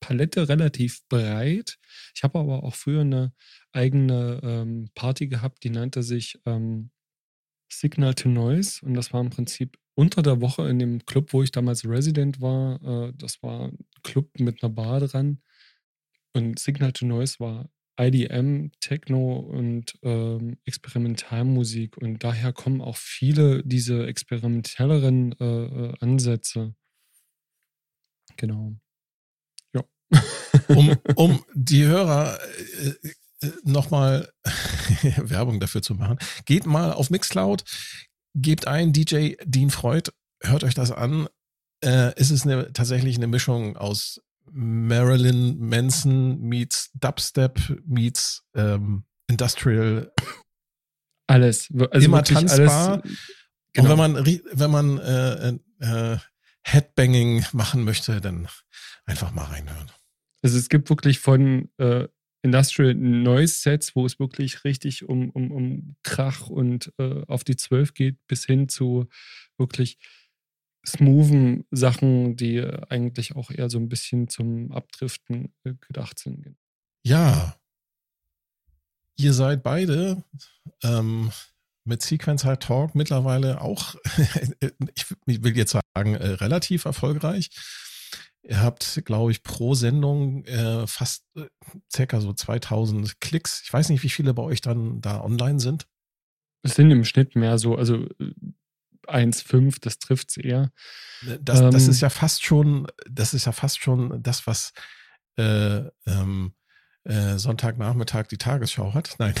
[0.00, 1.78] Palette relativ breit.
[2.14, 3.32] Ich habe aber auch früher eine
[3.72, 6.90] eigene ähm, Party gehabt, die nannte sich ähm,
[7.72, 11.42] Signal to Noise und das war im Prinzip unter der Woche in dem Club, wo
[11.42, 12.82] ich damals Resident war.
[12.82, 15.42] Äh, das war ein Club mit einer Bar dran
[16.34, 17.68] und Signal to Noise war
[18.00, 26.74] IDM, Techno und ähm, Experimentalmusik und daher kommen auch viele diese experimentelleren äh, äh, Ansätze.
[28.36, 28.74] Genau.
[29.74, 29.84] Ja.
[30.68, 32.38] um, um die Hörer
[32.80, 34.32] äh, äh, nochmal
[35.16, 36.18] Werbung dafür zu machen.
[36.44, 37.64] Geht mal auf Mixcloud,
[38.34, 40.10] gebt ein DJ Dean Freud,
[40.42, 41.28] hört euch das an.
[41.80, 50.12] Äh, es ist eine, tatsächlich eine Mischung aus Marilyn Manson meets Dubstep meets ähm, Industrial.
[51.26, 51.68] Alles.
[51.90, 53.02] Also Immer tanzbar.
[53.02, 53.18] Alles,
[53.78, 56.18] Und wenn man, wenn man äh, äh,
[56.64, 58.48] Headbanging machen möchte, dann
[59.06, 59.90] einfach mal reinhören.
[60.42, 62.08] Also es gibt wirklich von äh,
[62.42, 67.56] Industrial Noise Sets, wo es wirklich richtig um, um, um Krach und äh, auf die
[67.56, 69.08] Zwölf geht, bis hin zu
[69.58, 69.98] wirklich
[70.86, 76.56] smoothen Sachen, die äh, eigentlich auch eher so ein bisschen zum Abdriften äh, gedacht sind.
[77.04, 77.56] Ja.
[79.16, 80.24] Ihr seid beide
[80.82, 81.30] ähm,
[81.84, 83.94] mit Sequencer Talk mittlerweile auch,
[85.26, 87.50] ich will jetzt sagen, äh, relativ erfolgreich.
[88.44, 91.46] Ihr habt, glaube ich, pro Sendung äh, fast äh,
[91.92, 93.62] circa so 2000 Klicks.
[93.64, 95.86] Ich weiß nicht, wie viele bei euch dann da online sind.
[96.62, 98.34] Es sind im Schnitt mehr so, also äh,
[99.08, 100.72] 1,5, das trifft es eher.
[101.40, 101.90] Das, das Ähm.
[101.90, 104.72] ist ja fast schon, das ist ja fast schon das, was
[105.36, 106.54] äh, ähm,
[107.04, 109.16] äh, Sonntagnachmittag die Tagesschau hat.
[109.18, 109.34] Nein.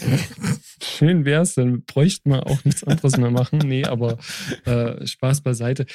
[0.82, 3.58] Schön wär's, dann bräuchte man auch nichts anderes mehr machen.
[3.58, 4.18] Nee, aber
[4.64, 5.86] äh, Spaß beiseite.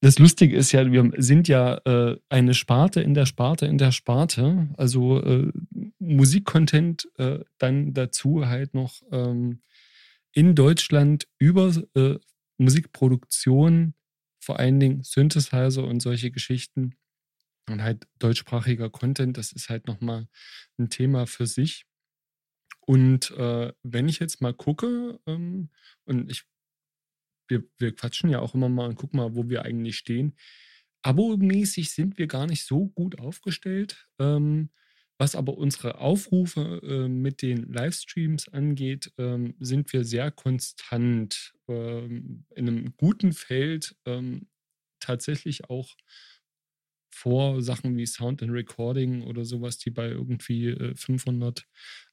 [0.00, 3.90] Das Lustige ist ja, wir sind ja äh, eine Sparte in der Sparte in der
[3.90, 4.68] Sparte.
[4.76, 5.52] Also äh,
[5.98, 9.62] Musikcontent äh, dann dazu halt noch ähm,
[10.32, 12.16] in Deutschland über äh,
[12.58, 13.94] Musikproduktion,
[14.40, 16.94] vor allen Dingen Synthesizer und solche Geschichten
[17.68, 20.28] und halt deutschsprachiger Content, das ist halt nochmal
[20.78, 21.86] ein Thema für sich.
[22.86, 25.70] Und äh, wenn ich jetzt mal gucke, ähm,
[26.04, 26.44] und ich,
[27.48, 30.34] wir, wir quatschen ja auch immer mal und gucken mal, wo wir eigentlich stehen.
[31.02, 34.08] Abo-mäßig sind wir gar nicht so gut aufgestellt.
[34.18, 34.70] Ähm,
[35.20, 42.44] was aber unsere Aufrufe äh, mit den Livestreams angeht, ähm, sind wir sehr konstant ähm,
[42.54, 44.46] in einem guten Feld ähm,
[45.00, 45.96] tatsächlich auch
[47.10, 51.66] vor Sachen wie Sound and Recording oder sowas, die bei irgendwie äh, 500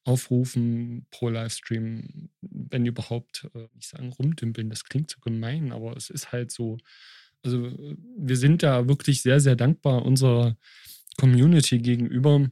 [0.03, 2.29] Aufrufen pro Livestream,
[2.69, 6.77] wenn überhaupt, äh, nicht sagen rumdümpeln, das klingt so gemein, aber es ist halt so.
[7.43, 10.57] Also äh, wir sind da wirklich sehr, sehr dankbar unserer
[11.17, 12.49] Community gegenüber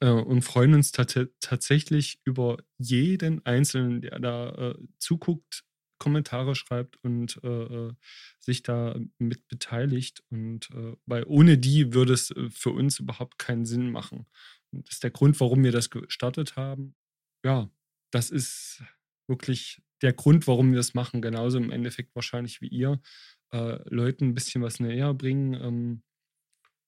[0.00, 5.64] äh, und freuen uns tat tatsächlich über jeden Einzelnen, der da äh, zuguckt,
[5.98, 7.94] Kommentare schreibt und äh, äh,
[8.38, 10.22] sich da mit beteiligt.
[10.30, 14.26] Und äh, weil ohne die würde es für uns überhaupt keinen Sinn machen.
[14.72, 16.94] Das ist der Grund, warum wir das gestartet haben.
[17.44, 17.70] Ja,
[18.10, 18.82] das ist
[19.28, 21.22] wirklich der Grund, warum wir das machen.
[21.22, 23.00] Genauso im Endeffekt wahrscheinlich wie ihr.
[23.52, 25.54] Äh, Leuten ein bisschen was näher bringen.
[25.54, 26.02] Ähm,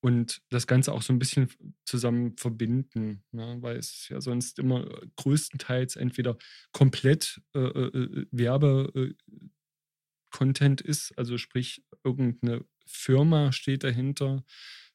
[0.00, 1.50] und das Ganze auch so ein bisschen
[1.84, 3.56] zusammen verbinden, ne?
[3.60, 6.38] weil es ja sonst immer größtenteils entweder
[6.72, 14.44] komplett äh, äh, äh Werbe-Content äh, ist, also sprich irgendeine Firma steht dahinter,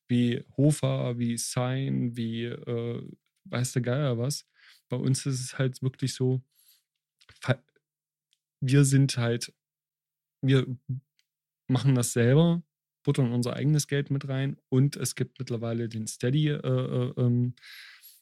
[0.08, 3.06] wie Hofer, wie Sign, wie äh,
[3.46, 4.48] weiß der Geier was.
[4.88, 6.44] Bei uns ist es halt wirklich so,
[8.62, 9.54] wir sind halt,
[10.42, 10.66] wir
[11.68, 12.64] machen das selber,
[13.04, 17.56] buttern unser eigenes Geld mit rein und es gibt mittlerweile den Steady äh, äh, ähm,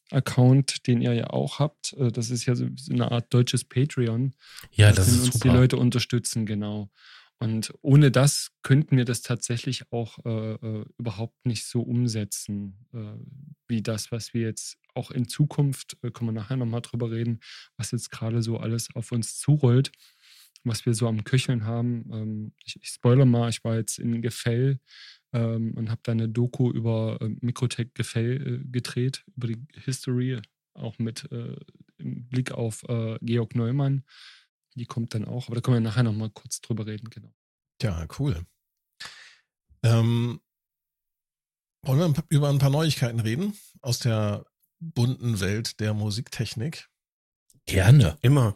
[0.10, 1.94] Account, den ihr ja auch habt.
[1.94, 4.34] Äh, das ist ja so eine Art deutsches Patreon.
[4.72, 5.50] Ja, das, das ist uns super.
[5.50, 6.90] die Leute unterstützen, genau.
[7.42, 13.18] Und ohne das könnten wir das tatsächlich auch äh, äh, überhaupt nicht so umsetzen, äh,
[13.68, 17.40] wie das, was wir jetzt auch in Zukunft, äh, können wir nachher nochmal drüber reden,
[17.78, 19.92] was jetzt gerade so alles auf uns zurollt
[20.64, 22.06] was wir so am Köcheln haben.
[22.14, 24.80] Ähm, ich, ich spoilere mal, ich war jetzt in Gefell
[25.34, 30.40] ähm, und habe da eine Doku über äh, Mikrotech Gefell äh, gedreht, über die History,
[30.76, 31.56] auch mit äh,
[31.98, 32.84] Blick auf
[33.22, 34.04] Georg Neumann.
[34.76, 37.34] Die kommt dann auch, aber da können wir nachher nochmal kurz drüber reden, genau.
[37.82, 38.46] Ja, cool.
[39.84, 40.40] Ähm,
[41.84, 44.46] wollen wir über ein paar Neuigkeiten reden aus der
[44.80, 46.88] bunten Welt der Musiktechnik?
[47.66, 48.18] Gerne.
[48.22, 48.56] Immer.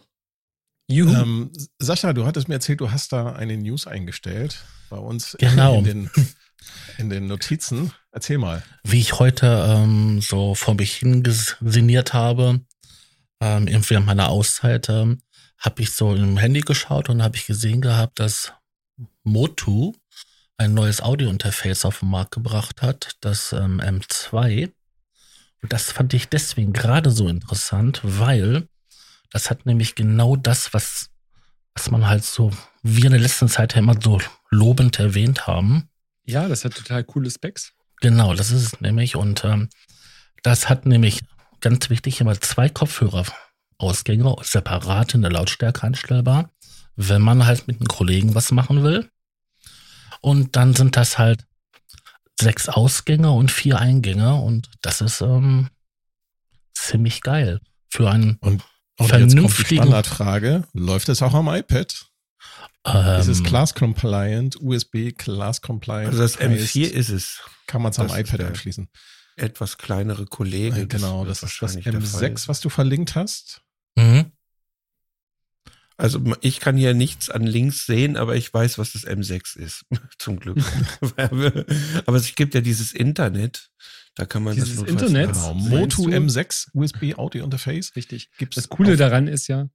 [0.87, 5.79] Ähm, Sascha, du hattest mir erzählt, du hast da eine News eingestellt bei uns genau.
[5.79, 6.11] in, den,
[6.99, 7.91] in den Notizen.
[8.11, 8.63] Erzähl mal.
[8.83, 12.61] Wie ich heute ähm, so vor mich hingesinniert habe,
[13.41, 15.21] ähm, irgendwie an meiner Auszeit, ähm,
[15.65, 18.53] habe ich so im Handy geschaut und habe ich gesehen gehabt, dass
[19.23, 19.93] Motu
[20.57, 24.71] ein neues Audio-Interface auf den Markt gebracht hat, das ähm, M2.
[25.61, 28.67] Und das fand ich deswegen gerade so interessant, weil
[29.31, 31.09] das hat nämlich genau das, was,
[31.73, 32.51] was man halt so,
[32.83, 35.89] wir in der letzten Zeit ja immer so lobend erwähnt haben.
[36.25, 37.73] Ja, das hat total coole Specs.
[38.01, 39.15] Genau, das ist es nämlich.
[39.15, 39.69] Und ähm,
[40.43, 41.21] das hat nämlich
[41.59, 42.69] ganz wichtig immer zwei
[43.77, 46.49] Kopfhörerausgänge separat in der Lautstärke einstellbar,
[46.95, 49.09] wenn man halt mit einem Kollegen was machen will.
[50.21, 51.45] Und dann sind das halt
[52.39, 55.69] sechs Ausgänge und vier Eingänge und das ist ähm,
[56.73, 58.63] ziemlich geil für einen und
[58.97, 62.05] und jetzt kommt die Standardfrage, läuft es auch am iPad?
[62.85, 66.07] Ähm, ist es Class Compliant, USB Class Compliant?
[66.07, 67.41] Also das M4 ist es.
[67.67, 68.87] Kann man es am iPad anschließen.
[69.35, 70.79] Etwas kleinere Kollege.
[70.79, 73.64] Ja, genau, das, das ist das M6, was du verlinkt hast.
[73.95, 74.31] Mhm.
[75.97, 79.85] Also ich kann hier nichts an Links sehen, aber ich weiß, was das M6 ist,
[80.19, 80.57] zum Glück.
[82.05, 83.69] aber es gibt ja dieses Internet,
[84.15, 85.33] da kann man dieses das Internet.
[85.33, 85.53] Genau.
[85.53, 87.95] Motu M6 USB Audio Interface.
[87.95, 88.29] Richtig.
[88.37, 89.69] Gibt's das Coole daran ist ja,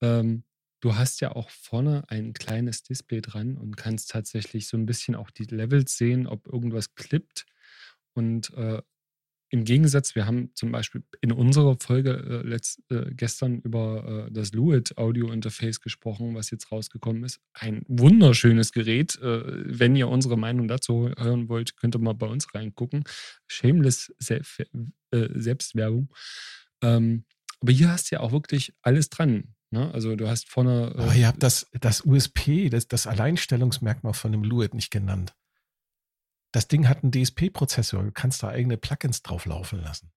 [0.00, 0.44] ähm,
[0.80, 5.16] du hast ja auch vorne ein kleines Display dran und kannst tatsächlich so ein bisschen
[5.16, 7.46] auch die Levels sehen, ob irgendwas klippt.
[8.12, 8.80] Und äh,
[9.54, 14.32] im Gegensatz, wir haben zum Beispiel in unserer Folge äh, letzt, äh, gestern über äh,
[14.32, 17.38] das Luit Audio Interface gesprochen, was jetzt rausgekommen ist.
[17.52, 19.16] Ein wunderschönes Gerät.
[19.22, 19.42] Äh,
[19.78, 23.04] wenn ihr unsere Meinung dazu hören wollt, könnt ihr mal bei uns reingucken.
[23.46, 24.58] Shameless Self
[25.12, 26.12] äh, Selbstwerbung.
[26.82, 27.24] Ähm,
[27.60, 29.54] aber hier hast du ja auch wirklich alles dran.
[29.70, 29.88] Ne?
[29.94, 30.94] Also du hast vorne.
[30.96, 35.32] Äh, aber ihr habt das, das USP, das, das Alleinstellungsmerkmal von dem Luit nicht genannt.
[36.54, 40.12] Das Ding hat einen DSP-Prozessor, du kannst da eigene Plugins drauf laufen lassen.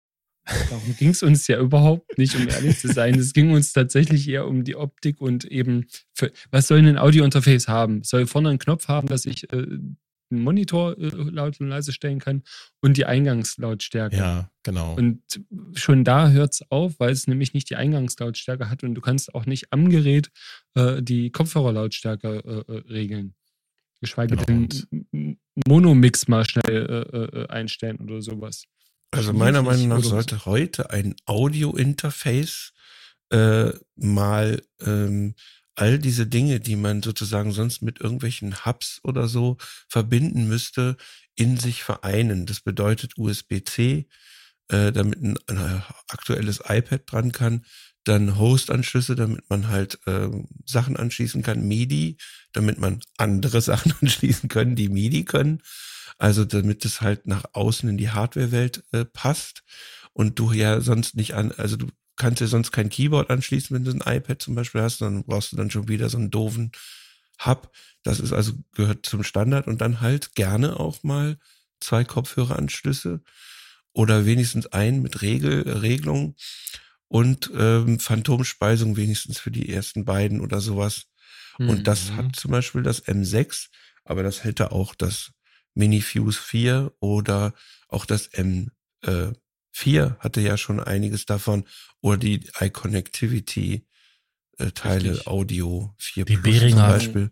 [0.70, 3.16] Darum ging es uns ja überhaupt nicht, um ehrlich zu sein.
[3.16, 7.68] Es ging uns tatsächlich eher um die Optik und eben, für, was soll ein Audio-Interface
[7.68, 8.04] haben?
[8.04, 9.98] Soll vorne einen Knopf haben, dass ich äh, einen
[10.30, 12.44] Monitor äh, laut und leise stellen kann
[12.82, 14.16] und die Eingangslautstärke.
[14.16, 14.94] Ja, genau.
[14.94, 15.24] Und
[15.74, 19.34] schon da hört es auf, weil es nämlich nicht die Eingangslautstärke hat und du kannst
[19.34, 20.30] auch nicht am Gerät
[20.76, 23.34] äh, die Kopfhörerlautstärke äh, äh, regeln.
[24.02, 24.46] Geschweige genau.
[24.46, 28.66] denn Monomix mal schnell äh, äh, einstellen oder sowas.
[29.12, 32.74] Also meiner Meinung nach sollte heute ein Audio-Interface
[33.32, 35.36] äh, mal ähm,
[35.76, 40.98] all diese Dinge, die man sozusagen sonst mit irgendwelchen Hubs oder so verbinden müsste,
[41.36, 42.46] in sich vereinen.
[42.46, 44.08] Das bedeutet USB-C,
[44.70, 47.64] äh, damit ein, ein aktuelles iPad dran kann,
[48.08, 50.30] dann Host-Anschlüsse, damit man halt äh,
[50.66, 52.18] Sachen anschließen kann, MIDI,
[52.54, 55.62] damit man andere Sachen anschließen können, die MIDI können.
[56.18, 59.64] Also damit es halt nach außen in die Hardware-Welt äh, passt
[60.14, 63.84] und du ja sonst nicht an, also du kannst dir sonst kein Keyboard anschließen, wenn
[63.86, 66.72] du ein iPad zum Beispiel hast, dann brauchst du dann schon wieder so einen doofen
[67.46, 67.72] Hub.
[68.04, 71.38] Das ist also gehört zum Standard und dann halt gerne auch mal
[71.80, 73.22] zwei Kopfhöreranschlüsse
[73.94, 76.36] oder wenigstens einen mit Regel, Regelung
[77.08, 81.04] und ähm, Phantomspeisung wenigstens für die ersten beiden oder sowas.
[81.58, 82.18] Und das Mhm.
[82.18, 83.68] hat zum Beispiel das M6,
[84.04, 85.32] aber das hätte auch das
[85.74, 87.54] Mini Fuse 4 oder
[87.88, 89.34] auch das M4
[90.20, 91.66] hatte ja schon einiges davon
[92.02, 93.86] oder die iConnectivity
[94.60, 95.28] äh, Teile Richtig.
[95.28, 96.78] Audio 4 Die Plus Behringer.
[96.78, 97.32] zum Beispiel.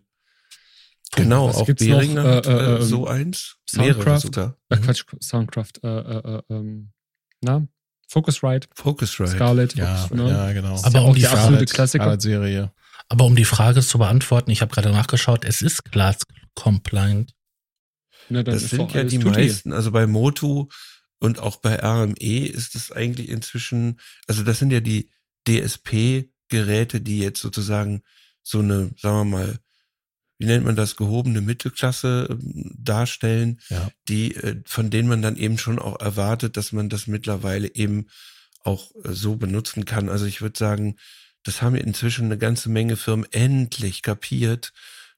[1.14, 1.98] Genau, Was auch gibt's noch?
[1.98, 4.20] Behringer Äh, hat äh, äh, ähm, so eins, mehrere Soundcraft.
[4.20, 4.56] sogar.
[4.68, 4.82] Äh, Mhm.
[4.82, 6.92] Quatsch, Soundcraft, äh, äh, äh, ähm,
[7.40, 7.66] na,
[8.08, 9.30] Focusrite, Focusrite.
[9.32, 9.74] Scarlett.
[9.74, 10.28] Ja, ne?
[10.30, 10.76] ja, genau.
[10.82, 12.04] Aber ja um auch die Frage- absolute Klassiker.
[12.04, 12.72] Scarlett-Serie.
[13.08, 16.18] Aber um die Frage zu beantworten, ich habe gerade nachgeschaut, es ist Class
[16.54, 17.32] Compliant.
[18.28, 19.72] Dann Das ist sind ja die meisten.
[19.72, 20.66] Also bei Motu
[21.20, 25.10] und auch bei RME ist es eigentlich inzwischen, also das sind ja die
[25.48, 28.02] DSP-Geräte, die jetzt sozusagen
[28.42, 29.58] so eine, sagen wir mal,
[30.38, 33.90] wie nennt man das, gehobene Mittelklasse ähm, darstellen, Ja.
[34.08, 38.06] die, äh, von denen man dann eben schon auch erwartet, dass man das mittlerweile eben
[38.64, 40.08] auch äh, so benutzen kann.
[40.08, 40.96] Also ich würde sagen,
[41.42, 44.72] das haben inzwischen eine ganze Menge Firmen endlich kapiert,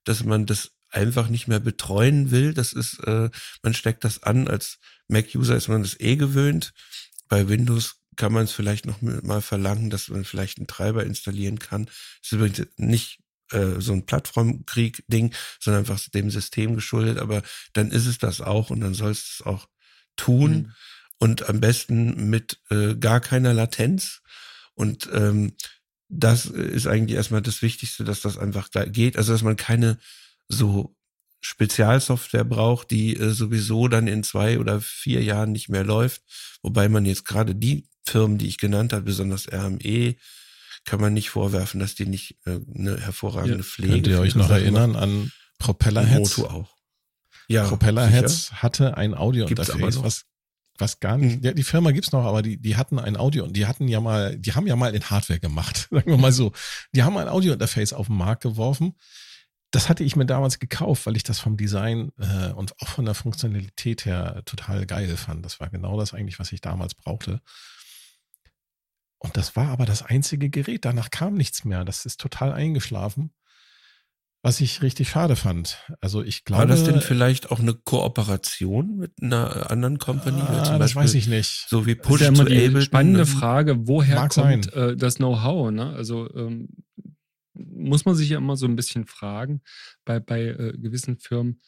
[0.05, 2.55] dass man das einfach nicht mehr betreuen will.
[2.55, 3.31] Das ist, äh,
[3.63, 4.49] man steckt das an.
[4.49, 4.79] Als
[5.09, 6.73] Mac-User ist man das eh gewöhnt.
[7.29, 11.59] Bei Windows kann man es vielleicht noch mal verlangen, dass man vielleicht einen Treiber installieren
[11.59, 11.87] kann.
[11.87, 13.21] Das ist übrigens nicht
[13.53, 17.19] äh, so ein Plattformkrieg-Ding, sondern einfach dem System geschuldet.
[17.19, 19.69] Aber dann ist es das auch und dann soll es auch
[20.17, 20.73] tun Mhm.
[21.19, 24.21] und am besten mit äh, gar keiner Latenz.
[24.75, 25.55] Und ähm,
[26.09, 29.17] das ist eigentlich erstmal das Wichtigste, dass das einfach da geht.
[29.17, 29.99] Also dass man keine
[30.49, 30.95] so
[31.41, 36.23] Spezialsoftware braucht, die äh, sowieso dann in zwei oder vier Jahren nicht mehr läuft.
[36.63, 40.17] Wobei man jetzt gerade die Firmen, die ich genannt habe, besonders RME,
[40.89, 43.63] kann man nicht vorwerfen, dass die nicht äh, eine hervorragende Ja.
[43.63, 43.93] Pflege.
[43.95, 45.33] Könnt ihr euch noch Sachen erinnern an.
[45.59, 46.39] Propellerheads?
[46.39, 46.77] Moto auch.
[47.49, 50.25] Ja, Propellerheads hatte ein Audio-Interface, was,
[50.79, 51.45] was gar nicht, Mhm.
[51.45, 54.01] ja, die Firma gibt's noch, aber die, die hatten ein Audio und die hatten ja
[54.01, 56.53] mal, die haben ja mal in Hardware gemacht, sagen wir mal so.
[56.95, 58.95] Die haben ein Audio-Interface auf den Markt geworfen.
[59.71, 63.05] Das hatte ich mir damals gekauft, weil ich das vom Design äh, und auch von
[63.05, 65.45] der Funktionalität her total geil fand.
[65.45, 67.41] Das war genau das eigentlich, was ich damals brauchte.
[69.19, 70.85] Und das war aber das einzige Gerät.
[70.85, 71.85] Danach kam nichts mehr.
[71.85, 73.33] Das ist total eingeschlafen.
[74.43, 75.79] Was ich richtig schade fand.
[76.01, 76.61] Also ich glaube.
[76.61, 80.41] War das denn vielleicht auch eine Kooperation mit einer anderen Company?
[80.41, 81.67] Ah, Zum das Beispiel weiß ich nicht.
[81.69, 82.83] So wie Das Push ist ja immer to die Ableton.
[82.83, 83.27] spannende ne?
[83.27, 84.69] Frage, woher kommt sein.
[84.69, 85.73] äh, das Know-how?
[85.73, 85.93] Ne?
[85.93, 86.69] Also ähm,
[87.55, 89.63] muss man sich ja immer so ein bisschen fragen
[90.05, 91.61] bei, bei äh, gewissen Firmen,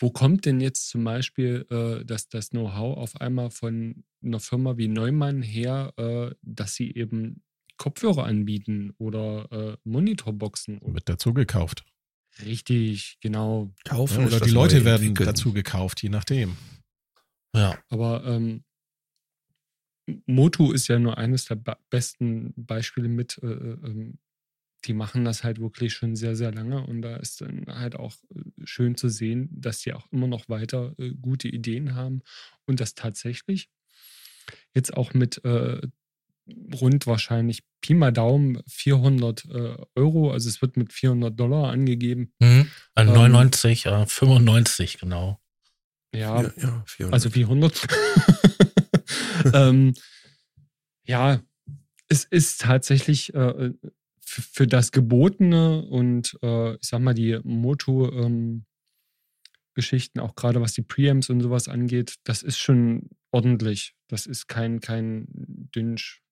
[0.00, 4.78] wo kommt denn jetzt zum Beispiel äh, das, das Know-how auf einmal von einer Firma
[4.78, 7.42] wie Neumann her, äh, dass sie eben
[7.76, 10.80] Kopfhörer anbieten oder äh, Monitorboxen?
[10.82, 11.84] Wird dazu gekauft.
[12.44, 13.74] Richtig, genau.
[13.84, 15.26] Kaufen Ja, oder die Leute werden Entwickeln.
[15.26, 16.56] dazu gekauft, je nachdem.
[17.54, 17.78] Ja.
[17.90, 18.64] Aber ähm,
[20.26, 23.38] Motu ist ja nur eines der be besten Beispiele mit.
[23.42, 24.18] Äh, ähm,
[24.84, 28.14] die machen das halt wirklich schon sehr, sehr lange und da ist dann halt auch
[28.34, 32.22] äh, schön zu sehen, dass die auch immer noch weiter äh, gute Ideen haben
[32.66, 33.68] und das tatsächlich
[34.74, 35.80] jetzt auch mit äh,
[36.80, 42.32] rund wahrscheinlich Pi mal Daumen 400 äh, Euro, also es wird mit 400 Dollar angegeben.
[42.40, 42.68] Mhm.
[42.94, 45.40] Äh, Ähm, 99, äh, 95, genau.
[46.12, 47.12] Ja, Ja, ja, 400.
[47.12, 47.86] Also 400.
[49.54, 49.94] ähm,
[51.04, 51.40] ja,
[52.08, 53.72] es ist tatsächlich äh,
[54.30, 60.82] für, für das Gebotene und äh, ich sag mal die Moto-Geschichten, auch gerade was die
[60.82, 63.96] Preamps und sowas angeht, das ist schon ordentlich.
[64.06, 65.26] Das ist kein, kein
[65.74, 66.22] Dünsch.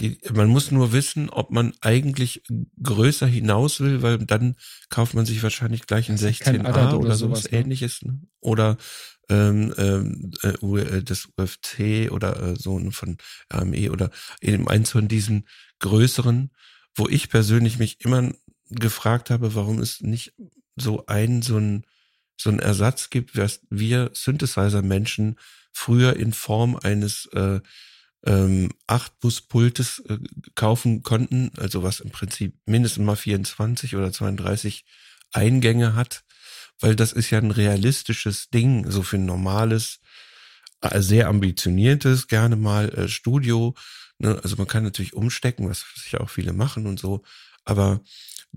[0.00, 2.42] Die, man muss nur wissen, ob man eigentlich
[2.82, 4.56] größer hinaus will, weil dann
[4.90, 7.58] kauft man sich wahrscheinlich gleich ein Das ist kein 16a Adder oder, oder sowas ne?
[7.58, 8.02] ähnliches.
[8.02, 8.20] Ne?
[8.40, 8.76] Oder
[9.30, 13.16] ähm, ähm, äh, äh, das UFC oder äh, so ein von
[13.48, 14.10] AME oder
[14.42, 16.50] eben eins von diesen größeren,
[16.94, 18.32] wo ich persönlich mich immer
[18.70, 20.34] gefragt habe, warum es nicht
[20.76, 21.84] so ein, so ein,
[22.36, 25.38] so ein Ersatz gibt, was wir Synthesizer-Menschen
[25.72, 27.60] früher in Form eines äh,
[28.26, 30.18] ähm, 8-Bus-Pultes äh,
[30.54, 34.84] kaufen konnten, also was im Prinzip mindestens mal 24 oder 32
[35.32, 36.24] Eingänge hat,
[36.80, 40.00] weil das ist ja ein realistisches Ding, so für ein normales,
[40.80, 43.74] äh, sehr ambitioniertes, gerne mal äh, Studio.
[44.18, 44.38] Ne?
[44.42, 47.22] Also man kann natürlich umstecken, was sicher auch viele machen und so,
[47.64, 48.00] aber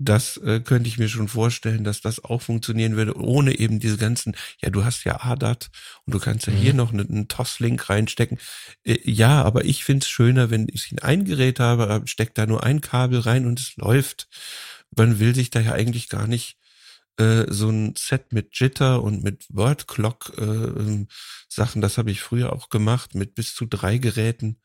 [0.00, 3.96] das äh, könnte ich mir schon vorstellen, dass das auch funktionieren würde, ohne eben diese
[3.96, 5.70] ganzen, ja, du hast ja ADAT
[6.06, 6.76] und du kannst ja hier Mhm.
[6.76, 8.38] noch einen, einen TOS-Link reinstecken.
[8.84, 12.80] Äh, ja, aber ich find's schöner, wenn ich ein Gerät habe, steckt da nur ein
[12.80, 14.28] Kabel rein und es läuft.
[14.96, 16.56] Man will sich da ja eigentlich gar nicht
[17.18, 21.08] äh, so ein Set mit Jitter und mit Word Clock äh, ähm,
[21.48, 24.60] Sachen, das habe ich früher auch gemacht, mit bis zu drei Geräten.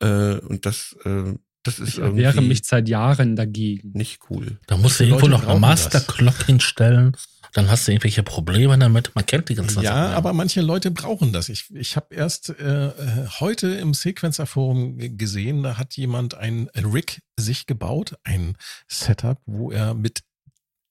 [0.00, 3.92] Äh, und das, äh, das ist Ich wehre mich seit Jahren dagegen.
[3.92, 4.58] nicht cool.
[4.66, 6.06] Da musst du irgendwo noch eine brauchen Master das.
[6.06, 7.16] Clock hinstellen.
[7.54, 9.12] Dann hast du irgendwelche Probleme damit.
[9.14, 10.14] Man kennt die ganzen Ja, Sachen.
[10.16, 11.48] aber manche Leute brauchen das.
[11.48, 12.90] Ich, ich habe erst äh,
[13.38, 18.56] heute im Sequencer Forum g- gesehen, da hat jemand ein Rig sich gebaut, ein
[18.88, 20.24] Setup, wo er mit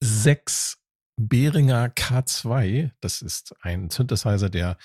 [0.01, 0.77] sechs
[1.15, 4.77] Behringer K2, das ist ein Synthesizer, der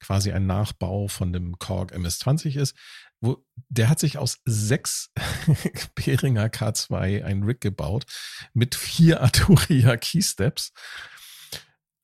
[0.00, 2.74] quasi ein Nachbau von dem Korg MS-20 ist,
[3.20, 5.10] wo, der hat sich aus sechs
[5.94, 8.04] Behringer K2 ein Rig gebaut
[8.52, 10.72] mit vier Arturia Keysteps.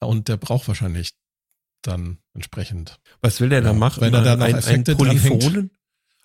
[0.00, 1.12] Und der braucht wahrscheinlich
[1.82, 3.00] dann entsprechend.
[3.20, 4.00] Was will der da Ja, machen?
[4.00, 5.22] wenn er da noch ein, ein Effekte dranhängt.
[5.40, 5.70] Polyphonen?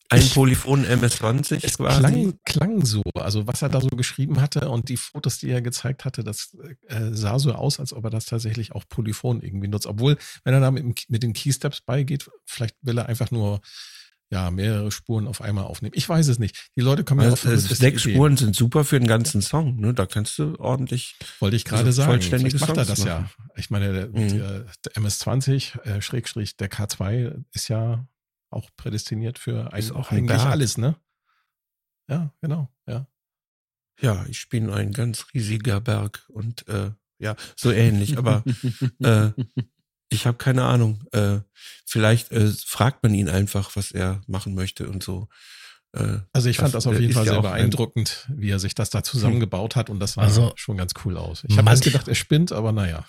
[0.09, 1.99] Ein Polyphon MS-20 Es quasi?
[1.99, 5.61] klang, klang so, also was er da so geschrieben hatte und die Fotos, die er
[5.61, 6.55] gezeigt hatte, das
[6.87, 9.85] äh, sah so aus, als ob er das tatsächlich auch Polyphon irgendwie nutzt.
[9.85, 13.59] Obwohl, wenn er da mit, mit den Keysteps beigeht, vielleicht will er einfach nur
[14.29, 15.93] ja mehrere Spuren auf einmal aufnehmen.
[15.95, 16.69] Ich weiß es nicht.
[16.75, 18.15] Die Leute kommen ja auf Also, also sechs Ideen.
[18.15, 19.77] Spuren sind super für den ganzen Song.
[19.77, 19.93] Ne?
[19.93, 21.15] Da kannst du ordentlich.
[21.39, 22.21] Wollte ich gerade also sagen.
[22.21, 23.21] Vielleicht macht er das ja.
[23.21, 23.29] machen.
[23.55, 24.65] Ich meine, der, Mhm.
[24.85, 28.05] der MS-20, äh, Schrägstrich, der K2 ist ja
[28.49, 30.51] auch prädestiniert für ein, auch eigentlich Berg.
[30.51, 30.95] alles, ne?
[32.09, 33.07] Ja, genau, ja.
[33.99, 38.17] Ja, ich bin ein ganz riesiger Berg und äh, ja, so ähnlich.
[38.17, 38.43] Aber
[38.99, 39.31] äh,
[40.09, 41.03] ich habe keine Ahnung.
[41.11, 41.39] Äh,
[41.85, 45.27] vielleicht äh, fragt man ihn einfach, was er machen möchte und so.
[45.93, 48.59] Äh, Also ich Das, fand das auf äh, jeden Fall ja sehr beeindruckend, wie er
[48.59, 51.43] sich das da zusammengebaut hat und das sah Also, schon ganz cool aus.
[51.47, 53.03] Ich habe erst gedacht, er spinnt, aber naja.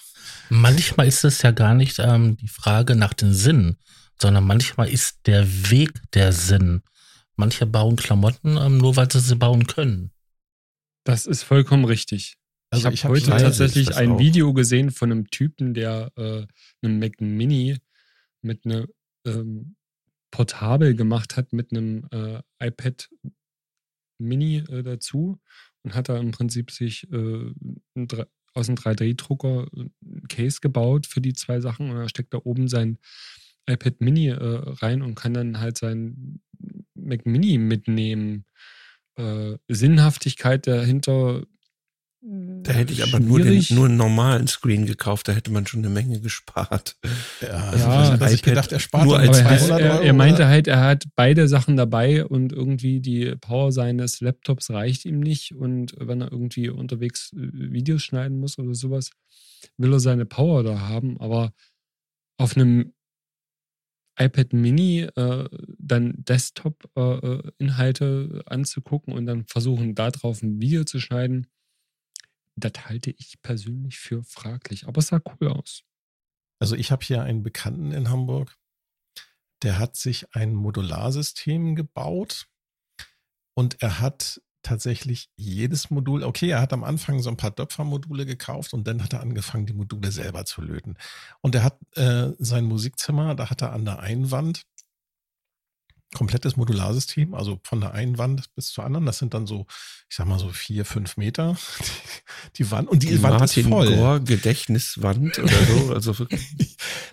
[0.48, 3.76] Manchmal ist es ja gar nicht ähm, die Frage nach den Sinn,
[4.20, 6.82] sondern manchmal ist der Weg der Sinn.
[7.36, 10.10] Manche bauen Klamotten ähm, nur, weil sie sie bauen können.
[11.04, 12.36] Das ist vollkommen richtig.
[12.70, 14.18] Also ich habe hab heute tatsächlich ein auch.
[14.18, 16.46] Video gesehen von einem Typen, der äh,
[16.82, 17.78] einen Mac Mini
[18.42, 18.88] mit einem
[19.24, 19.76] ähm,
[20.30, 23.08] Portabel gemacht hat mit einem äh, iPad
[24.18, 25.40] Mini äh, dazu
[25.82, 27.54] und hat da im Prinzip sich äh,
[28.52, 32.68] aus einem 3D-Drucker ein Case gebaut für die zwei Sachen und er steckt da oben
[32.68, 32.98] sein
[33.68, 34.36] iPad Mini äh,
[34.80, 36.40] rein und kann dann halt sein
[36.94, 38.44] Mac Mini mitnehmen.
[39.16, 41.42] Äh, Sinnhaftigkeit dahinter.
[42.20, 45.26] da hätte ich aber nur, den, nur einen normalen Screen gekauft.
[45.26, 46.96] Da hätte man schon eine Menge gespart.
[47.40, 50.04] Ja, Also Ja, also, ich gedacht, er spart nur als Aber er, 200 er, Euro.
[50.04, 55.04] er meinte halt, er hat beide Sachen dabei und irgendwie die Power seines Laptops reicht
[55.04, 55.54] ihm nicht.
[55.56, 59.10] Und wenn er irgendwie unterwegs äh, Videos schneiden muss oder sowas,
[59.76, 61.20] will er seine Power da haben.
[61.20, 61.52] Aber
[62.36, 62.92] auf einem
[64.18, 65.48] iPad Mini äh,
[65.78, 71.46] dann Desktop-Inhalte anzugucken und dann versuchen, darauf ein Video zu schneiden,
[72.56, 74.88] das halte ich persönlich für fraglich.
[74.88, 75.84] Aber es sah cool aus.
[76.60, 78.56] Also ich habe hier einen Bekannten in Hamburg,
[79.62, 82.48] der hat sich ein Modularsystem gebaut
[83.54, 88.26] und er hat tatsächlich jedes Modul, okay, er hat am Anfang so ein paar Döpfer-Module
[88.26, 90.96] gekauft und dann hat er angefangen, die Module selber zu löten.
[91.40, 94.64] Und er hat äh, sein Musikzimmer, da hat er an der einen Wand
[96.14, 99.04] komplettes Modularsystem, also von der einen Wand bis zur anderen.
[99.04, 99.66] Das sind dann so,
[100.08, 101.56] ich sag mal so vier, fünf Meter,
[102.56, 102.88] die, die Wand.
[102.88, 103.94] Und die, Die Wand Martin ist voll.
[103.94, 105.92] Gore Gedächtniswand oder so.
[105.94, 106.26] Also.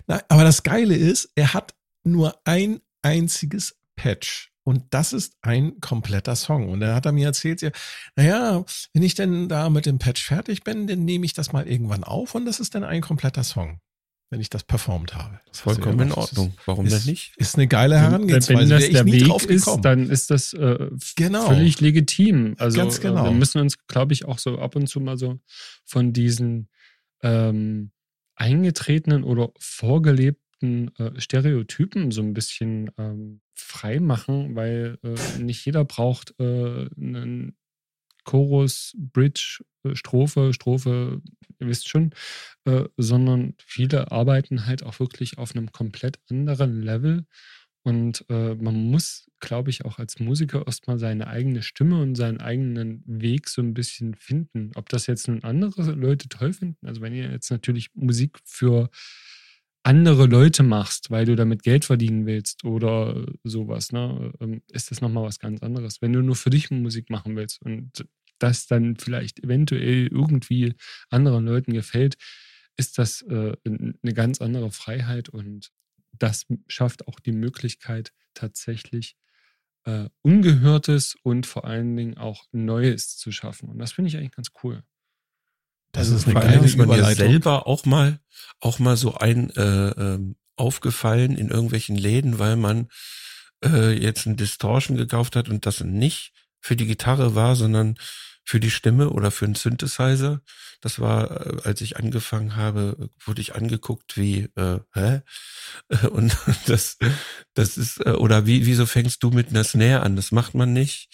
[0.06, 4.52] Na, aber das Geile ist, er hat nur ein einziges Patch.
[4.66, 6.68] Und das ist ein kompletter Song.
[6.68, 7.70] Und dann hat er mir erzählt, ja,
[8.16, 11.68] naja, wenn ich denn da mit dem Patch fertig bin, dann nehme ich das mal
[11.68, 13.78] irgendwann auf und das ist dann ein kompletter Song,
[14.28, 15.38] wenn ich das performt habe.
[15.52, 16.54] Vollkommen in Also, das Ordnung.
[16.66, 17.32] Warum ist, denn nicht?
[17.36, 18.58] Ist eine geile Herangehensweise.
[18.58, 21.46] wenn das der nie Weg ist, dann ist das äh, Genau.
[21.46, 22.56] völlig legitim.
[22.58, 23.22] Also Ganz genau.
[23.22, 25.38] äh, wir müssen uns, glaube ich, auch so ab und zu mal so
[25.84, 26.70] von diesen
[27.22, 27.92] ähm,
[28.34, 35.84] eingetretenen oder vorgelebten äh, Stereotypen so ein bisschen ähm, frei machen, weil äh, nicht jeder
[35.84, 37.56] braucht äh, einen
[38.24, 41.22] Chorus, Bridge, äh, Strophe, Strophe,
[41.58, 42.10] ihr wisst schon,
[42.64, 47.24] äh, sondern viele arbeiten halt auch wirklich auf einem komplett anderen Level.
[47.82, 52.40] Und äh, man muss, glaube ich, auch als Musiker erstmal seine eigene Stimme und seinen
[52.40, 54.72] eigenen Weg so ein bisschen finden.
[54.74, 58.90] Ob das jetzt nun andere Leute toll finden, also wenn ihr jetzt natürlich Musik für
[59.86, 65.00] andere Leute machst, weil du damit Geld verdienen willst oder sowas, ne, ähm, ist das
[65.00, 66.02] nochmal was ganz anderes.
[66.02, 68.04] Wenn du nur für dich Musik machen willst und
[68.40, 70.74] das dann vielleicht eventuell irgendwie
[71.08, 72.16] anderen Leuten gefällt,
[72.76, 75.70] ist das äh, eine ganz andere Freiheit und
[76.18, 79.16] das schafft auch die Möglichkeit, tatsächlich
[79.84, 83.68] äh, Ungehörtes und vor allen Dingen auch Neues zu schaffen.
[83.68, 84.82] Und das finde ich eigentlich ganz cool.
[85.96, 87.14] Das ist eine geile ist Überleitung.
[87.14, 88.20] selber auch mal,
[88.60, 92.88] auch mal so ein äh, ähm, aufgefallen in irgendwelchen Läden, weil man
[93.64, 97.96] äh, jetzt ein Distortion gekauft hat und das nicht für die Gitarre war, sondern
[98.44, 100.40] für die Stimme oder für einen Synthesizer.
[100.80, 105.22] Das war, äh, als ich angefangen habe, wurde ich angeguckt wie, äh, hä?
[106.10, 106.36] Und
[106.66, 106.98] das,
[107.54, 110.16] das ist, äh, oder wie, wieso fängst du mit einer Snare an?
[110.16, 111.08] Das macht man nicht.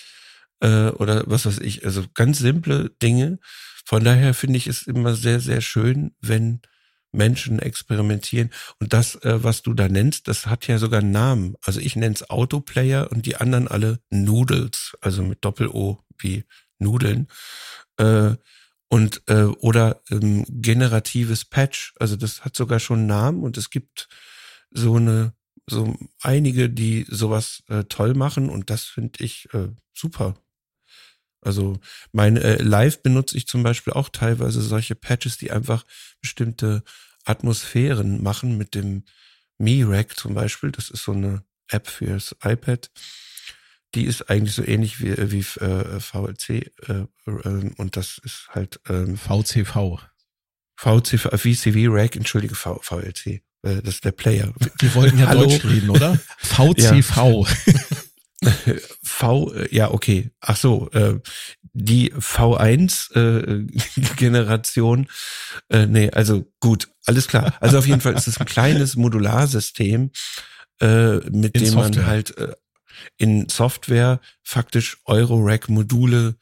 [0.60, 1.84] Äh, oder was weiß ich.
[1.86, 3.38] Also ganz simple Dinge.
[3.84, 6.60] Von daher finde ich es immer sehr, sehr schön, wenn
[7.12, 8.50] Menschen experimentieren.
[8.80, 11.56] Und das, äh, was du da nennst, das hat ja sogar einen Namen.
[11.62, 16.44] Also ich nenne es Autoplayer und die anderen alle Noodles, also mit Doppel-O wie
[16.78, 17.28] Nudeln.
[17.98, 18.36] Äh,
[18.88, 21.94] und äh, oder ähm, generatives Patch.
[21.98, 24.08] Also das hat sogar schon einen Namen und es gibt
[24.70, 25.34] so eine
[25.66, 30.34] so einige, die sowas äh, toll machen und das finde ich äh, super.
[31.42, 31.78] Also
[32.12, 35.84] mein äh, Live benutze ich zum Beispiel auch teilweise solche Patches, die einfach
[36.20, 36.82] bestimmte
[37.24, 39.04] Atmosphären machen mit dem
[39.58, 40.72] Mi-Rack zum Beispiel.
[40.72, 42.90] Das ist so eine App fürs iPad.
[43.94, 48.80] Die ist eigentlich so ähnlich wie, wie äh, VLC äh, ähm, und das ist halt
[48.88, 49.98] ähm, VCV.
[50.76, 53.42] VCV, VCV Rack, entschuldige, v, VLC.
[53.62, 54.52] Äh, das ist der Player.
[54.78, 55.44] Wir wollten ja Hallo.
[55.44, 56.18] Deutsch reden, oder?
[56.38, 57.46] VCV.
[59.02, 60.30] V, äh, ja, okay.
[60.40, 61.18] Ach so, äh,
[61.72, 63.66] die V1 äh,
[64.16, 65.08] Generation.
[65.68, 67.54] Äh, nee, also gut, alles klar.
[67.60, 70.10] Also auf jeden Fall ist es ein kleines Modularsystem,
[70.80, 72.02] äh, mit In dem Software.
[72.02, 72.54] man halt äh,
[73.16, 76.36] in Software faktisch Eurorack-Module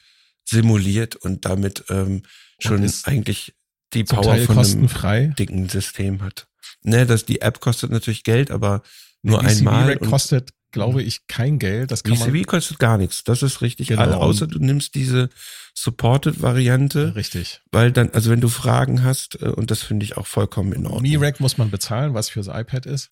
[0.45, 2.23] simuliert und damit ähm,
[2.59, 3.55] schon ist eigentlich
[3.93, 5.35] die Power Teil von einem kostenfrei.
[5.39, 6.49] dicken System hat.
[6.83, 8.83] Ne, das, die App kostet natürlich Geld, aber
[9.23, 9.97] nur einmal.
[9.97, 11.91] Und- kostet, glaube ich, kein Geld.
[11.91, 13.25] Das kann man VCV kostet gar nichts.
[13.25, 13.89] Das ist richtig.
[13.89, 14.03] Genau.
[14.03, 15.29] Alle, außer du nimmst diese
[15.75, 17.61] Supported-Variante, richtig.
[17.73, 20.87] weil dann, also wenn du Fragen hast, äh, und das finde ich auch vollkommen in
[20.87, 21.03] Ordnung.
[21.03, 23.11] Mi-Rack muss man bezahlen, was fürs iPad ist.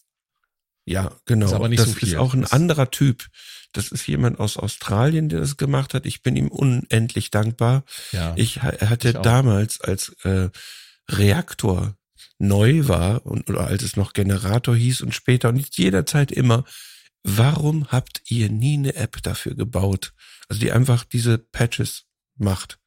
[0.85, 1.47] Ja, genau.
[1.47, 2.09] Ist aber nicht das so viel.
[2.09, 3.27] ist auch ein Das- anderer Typ.
[3.73, 6.07] Das ist jemand aus Australien, der das gemacht hat.
[6.07, 7.85] Ich bin ihm unendlich dankbar.
[8.13, 8.33] Ja.
[8.37, 10.49] Ich ha- hatte Ich damals, als äh,
[11.11, 11.95] Reaktor
[12.39, 16.65] neu war und oder als es noch Generator hieß und später und jederzeit immer,
[17.37, 20.12] warum habt ihr nie eine App dafür gebaut?
[20.49, 22.07] Also die einfach diese Patches
[22.37, 22.79] macht.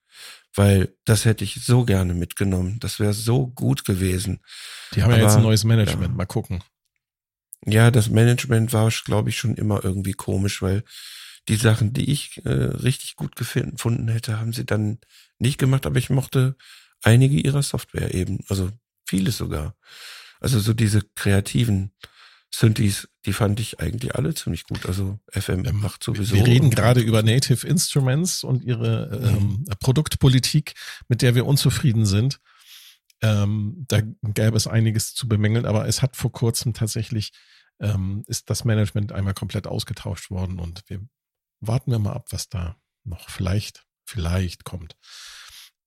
[0.53, 2.77] Weil das hätte ich so gerne mitgenommen.
[2.79, 4.41] Das wäre so gut gewesen.
[4.93, 6.09] Die haben ja aber- jetzt ein neues Management.
[6.09, 6.15] ja.
[6.15, 6.61] Mal gucken.
[7.65, 10.83] Ja, das Management war, glaube ich, schon immer irgendwie komisch, weil
[11.47, 14.99] die Sachen, die ich äh, richtig gut gefunden hätte, haben sie dann
[15.39, 16.55] nicht gemacht, aber ich mochte
[17.03, 18.71] einige ihrer Software eben, also
[19.07, 19.75] vieles sogar.
[20.39, 21.93] Also so diese kreativen
[22.53, 24.85] Synthes, die fand ich eigentlich alle ziemlich gut.
[24.85, 26.35] Also FM Ähm, macht sowieso.
[26.35, 30.73] Wir reden gerade über Native Instruments und ihre ähm, Produktpolitik,
[31.07, 32.39] mit der wir unzufrieden sind.
[33.21, 37.31] Ähm, da gäbe es einiges zu bemängeln, aber es hat vor kurzem tatsächlich
[37.79, 41.01] ähm, ist das Management einmal komplett ausgetauscht worden und wir
[41.59, 44.97] warten wir mal ab, was da noch vielleicht, vielleicht kommt.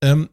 [0.00, 0.30] Ähm,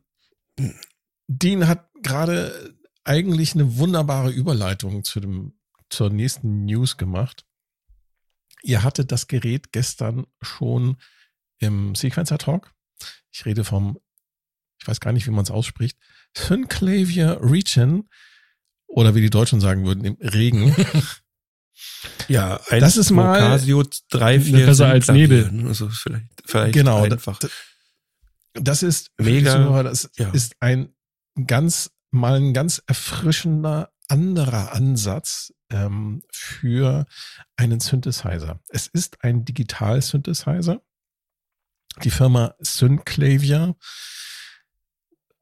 [1.27, 5.53] Dean hat gerade eigentlich eine wunderbare Überleitung zu dem,
[5.91, 7.45] zur nächsten News gemacht.
[8.63, 10.97] Ihr hattet das Gerät gestern schon
[11.59, 12.73] im Sequencer Talk.
[13.31, 13.99] Ich rede vom,
[14.79, 15.97] ich weiß gar nicht, wie man es ausspricht,
[16.35, 18.09] Synclavier Region
[18.87, 20.75] oder wie die Deutschen sagen würden, im Regen.
[22.27, 25.51] Ja, eins, Das ist mal- Casio, drei, vier Besser als Nebel.
[25.51, 25.69] ne?
[25.69, 27.03] Also vielleicht, vielleicht genau.
[27.03, 27.39] einfach.
[27.39, 27.51] Das,
[28.53, 30.29] das ist Mega, das ja.
[30.29, 30.93] ist ein
[31.47, 37.05] ganz, mal ein ganz erfrischender anderer Ansatz ähm, für
[37.55, 38.59] einen Synthesizer.
[38.67, 40.81] Es ist ein Digital-Synthesizer.
[42.03, 43.75] Die Firma Synclavier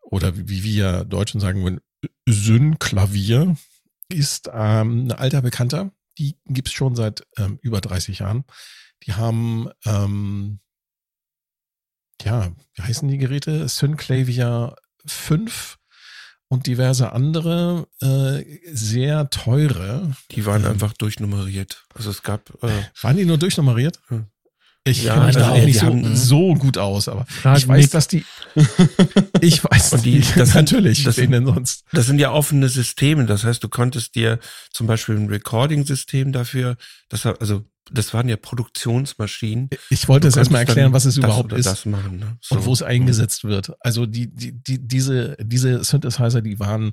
[0.01, 1.81] oder wie wir Deutschen sagen würden,
[2.27, 3.55] Synklavier
[4.07, 5.91] ist ähm, ein alter Bekannter.
[6.17, 8.43] Die gibt's schon seit ähm, über 30 Jahren.
[9.03, 10.59] Die haben ähm,
[12.23, 13.67] ja, wie heißen die Geräte?
[13.67, 15.78] Synclavier 5
[16.49, 18.43] und diverse andere äh,
[18.73, 20.11] sehr teure.
[20.31, 20.71] Die waren Ähm.
[20.71, 21.85] einfach durchnummeriert.
[21.93, 22.67] Also es gab äh,
[23.01, 23.99] Waren die nur durchnummeriert?
[24.07, 24.25] Hm.
[24.85, 27.25] Ich Ja, kenne mich da also, auch die nicht so, haben- so gut aus, aber
[27.55, 27.91] ich weiß, Nick.
[27.91, 28.25] dass die.
[29.41, 31.03] Ich weiß, Und die- das sind- natürlich.
[31.03, 31.83] das sind- denn sonst?
[31.91, 33.25] Das sind ja offene Systeme.
[33.25, 34.39] Das heißt, du konntest dir
[34.71, 36.77] zum Beispiel ein Recording-System dafür,
[37.09, 39.69] das also das waren ja Produktionsmaschinen.
[39.89, 42.37] Ich wollte jetzt erstmal erklären, was es überhaupt ist Das machen, ne?
[42.41, 42.55] So.
[42.55, 43.73] und wo es eingesetzt wird.
[43.79, 46.91] Also die, die, die, diese, diese Synthesizer, die waren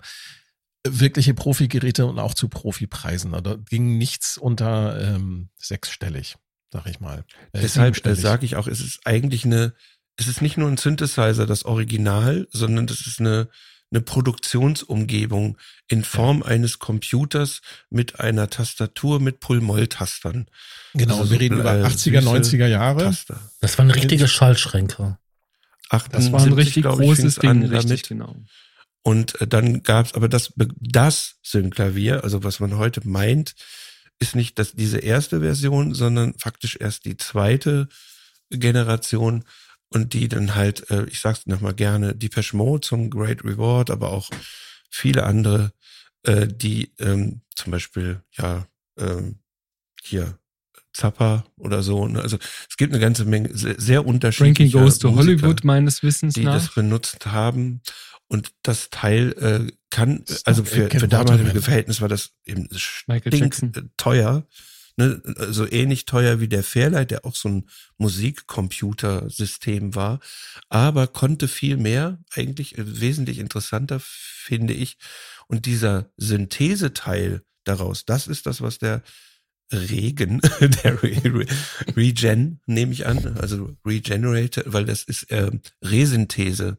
[0.89, 3.33] wirkliche Profi-Geräte und auch zu Profipreisen.
[3.43, 6.37] Da ging nichts unter ähm, sechsstellig,
[6.73, 7.25] sag ich mal.
[7.53, 9.75] Äh, Deshalb äh, sage ich auch, es ist eigentlich eine,
[10.17, 13.49] es ist nicht nur ein Synthesizer, das Original, sondern das ist eine,
[13.91, 15.59] eine Produktionsumgebung
[15.89, 17.61] in Form eines Computers
[17.91, 20.47] mit einer Tastatur mit Pull-Moll-Tastern.
[20.95, 23.05] Genau, also wir reden über äh, 80er, süße 90er Jahre.
[23.05, 23.39] Taster.
[23.61, 25.19] Das waren richtige Schaltschränke.
[25.89, 28.09] Das war ein 78, richtig ich, großes Ding, an richtig, damit.
[28.09, 28.37] genau.
[29.03, 33.55] Und äh, dann gab's aber das, das Synklavier, also was man heute meint,
[34.19, 37.89] ist nicht das, diese erste Version, sondern faktisch erst die zweite
[38.51, 39.45] Generation
[39.89, 44.13] und die dann halt, äh, ich sag's nochmal gerne, die Mode zum Great Reward, aber
[44.13, 44.31] auch
[44.91, 45.73] viele andere,
[46.23, 48.67] äh, die ähm, zum Beispiel, ja,
[48.99, 49.39] ähm,
[50.03, 50.39] hier
[50.97, 52.07] Zappa oder so.
[52.07, 52.21] Ne?
[52.21, 52.39] Also
[52.69, 56.55] es gibt eine ganze Menge sehr, sehr unterschiedliche Goes to Hollywood meines Wissens die nach.
[56.55, 57.83] das benutzt haben.
[58.29, 61.63] Und das Teil äh, kann, Stop also für, für damalige.
[61.63, 62.69] Verhältnisse war das eben
[63.09, 64.47] äh, teuer.
[64.97, 65.23] Ne?
[65.51, 67.69] So ähnlich teuer wie der Fairlight, der auch so ein
[67.99, 70.21] Musikcomputersystem war,
[70.71, 74.97] aber konnte viel mehr, eigentlich äh, wesentlich interessanter, finde ich.
[75.47, 79.03] Und dieser Syntheseteil daraus, das ist das, was der
[79.73, 81.47] Regen, der Re Re
[81.97, 86.79] Regen, nehme ich an, also Regenerate, weil das ist ähm, Resynthese,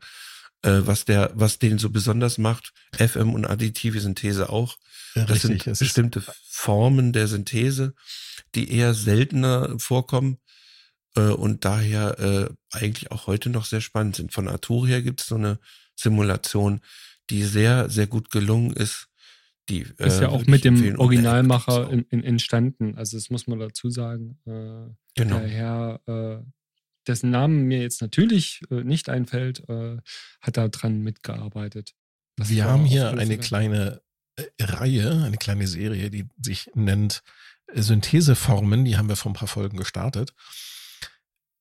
[0.62, 2.74] äh, was der, was den so besonders macht.
[2.96, 4.78] FM und additive Synthese auch.
[5.16, 5.64] Ja, Das richtig.
[5.64, 7.94] sind bestimmte Formen der Synthese,
[8.56, 10.38] die eher seltener vorkommen
[11.16, 14.34] äh, und daher äh, eigentlich auch heute noch sehr spannend sind.
[14.34, 15.60] Von Arturia gibt es so eine
[15.96, 16.82] Simulation,
[17.30, 19.08] die sehr, sehr gut gelungen ist.
[19.70, 22.96] Die, ist äh, ja auch würde mit dem Originalmacher in, in, entstanden.
[22.96, 24.40] Also das muss man dazu sagen.
[24.46, 24.96] Äh, auch.
[25.16, 25.40] Genau.
[25.40, 26.44] Der Herr, äh,
[27.06, 29.98] dessen Namen mir jetzt natürlich äh, nicht einfällt, äh,
[30.42, 31.94] hat da dran mitgearbeitet.
[32.38, 34.02] Das wir haben hier eine Fälle- kleine
[34.36, 37.24] äh, Reihe, eine kleine Serie, die sich nennt
[37.68, 38.86] äh, Syntheseformen.
[38.86, 40.34] Die haben wir vor ein paar Folgen gestartet.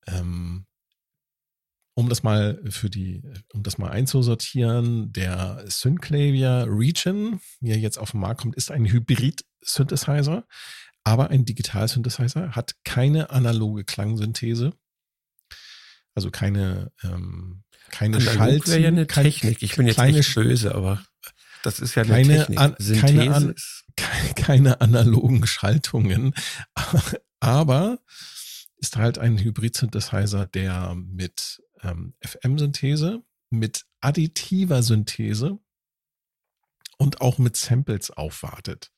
[0.07, 0.67] Ähm,
[1.99, 3.23] um das mal für die,
[3.55, 8.71] um das mal einzusortieren, der Synclavier Region, wie er jetzt auf den Markt kommt, ist
[8.71, 10.45] ein Hybrid-Synthesizer,
[11.05, 14.73] aber ein Digital-Synthesizer, hat keine analoge Klangsynthese.
[16.15, 19.63] Also keine, ähm, keine Analog wäre ja eine Technik.
[19.63, 21.03] Ich bin jetzt kleine echt böse, aber
[21.63, 22.59] das ist ja eine Keine Technik.
[22.61, 23.55] an- keine an-
[24.37, 26.35] keine analogen Schaltungen,
[27.41, 27.99] aber
[28.79, 35.59] ist halt ein Hybrid-Synthesizer, der mit ähm, FM-Synthese, mit additiver Synthese
[36.99, 38.93] und auch mit Samples aufwartet.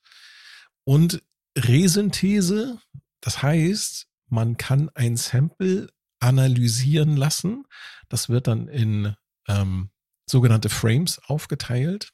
[0.85, 1.21] Und
[1.57, 2.79] Resynthese,
[3.21, 7.65] das heißt, man kann ein Sample analysieren lassen.
[8.07, 9.15] Das wird dann in
[9.47, 9.89] ähm,
[10.29, 12.11] sogenannte Frames aufgeteilt.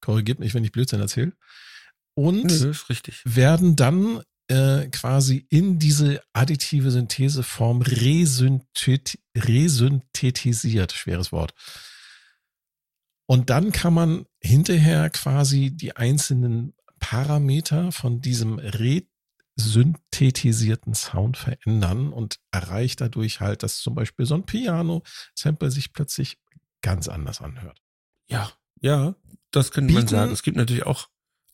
[0.00, 1.32] Korrigiert mich, wenn ich Blödsinn erzähle.
[2.14, 2.74] Und Nö,
[3.24, 10.92] werden dann äh, quasi in diese additive Syntheseform resyntheti resynthetisiert.
[10.92, 11.54] Schweres Wort.
[13.26, 18.58] Und dann kann man hinterher quasi die einzelnen Parameter von diesem
[19.58, 26.38] resynthetisierten Sound verändern und erreicht dadurch halt, dass zum Beispiel so ein Piano-Sample sich plötzlich
[26.82, 27.80] ganz anders anhört.
[28.28, 29.14] Ja, ja,
[29.50, 30.32] das könnte man Bieten- sagen.
[30.32, 31.08] Es gibt natürlich auch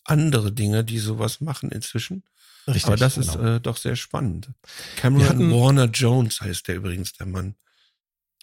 [0.05, 2.25] andere Dinge, die sowas machen inzwischen.
[2.69, 2.87] Richtig.
[2.87, 3.33] Aber das genau.
[3.33, 4.51] ist äh, doch sehr spannend.
[4.97, 7.57] Cameron Wir hatten- Warner Jones heißt der übrigens, der Mann.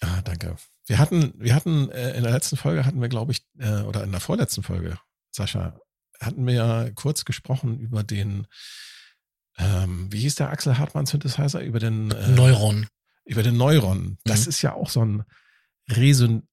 [0.02, 0.58] Ah, danke.
[0.88, 4.04] Wir hatten, wir hatten äh, in der letzten Folge hatten wir, glaube ich, äh, oder
[4.04, 5.00] in der vorletzten Folge,
[5.32, 5.80] Sascha,
[6.20, 8.48] hatten wir ja kurz gesprochen über den,
[9.58, 12.88] ähm, wie hieß der Axel Hartmann Synthesizer, über den äh, Neuron.
[13.26, 14.18] über den Neuron.
[14.26, 14.50] Das Mhm.
[14.50, 15.24] ist ja auch so ein
[15.90, 16.48] Resyn